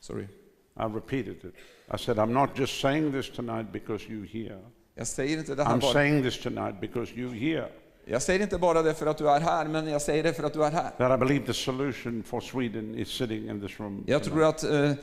[0.00, 0.28] Sorry.
[0.76, 1.54] I repeated it.
[1.90, 4.60] I said, I'm not just saying this tonight because you here.
[4.94, 7.68] Jag säger inte det här I'm bara, saying this tonight because you here.
[8.04, 10.44] jag säger inte bara det för att du är här, men jag säger det för
[10.44, 10.90] att du är här.
[10.98, 14.04] That I believe the solution for Sweden is sitting in this room.
[14.06, 14.94] Jag tror att eh, eh,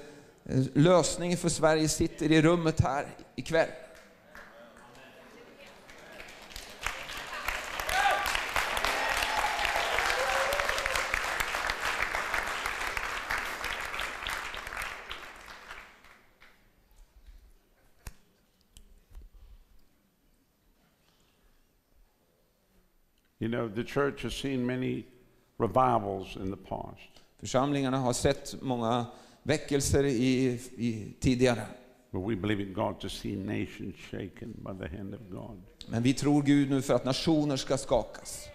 [0.73, 3.05] lösningen för Sverige sitter i rummet här
[3.35, 3.67] ikväll.
[23.41, 25.05] You know, the church has seen many
[25.57, 27.23] revivals in the past.
[27.39, 29.05] Församlingarna har sett många
[29.43, 31.65] väckelser i, i, tidigare.
[32.11, 35.61] But we believe in God to see nations shaken by the hand of God.
[35.87, 38.47] Men vi tror Gud nu för att nationer ska skakas.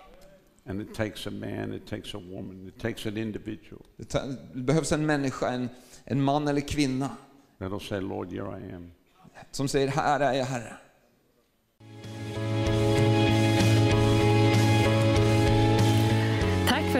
[0.66, 4.92] And it takes a man, it takes a woman, it takes an individual Det behövs
[4.92, 5.68] en människa, en,
[6.04, 7.10] en man eller kvinna,
[7.58, 8.90] that'll say, Lord, here I am.
[9.50, 10.76] som säger här är jag Herre.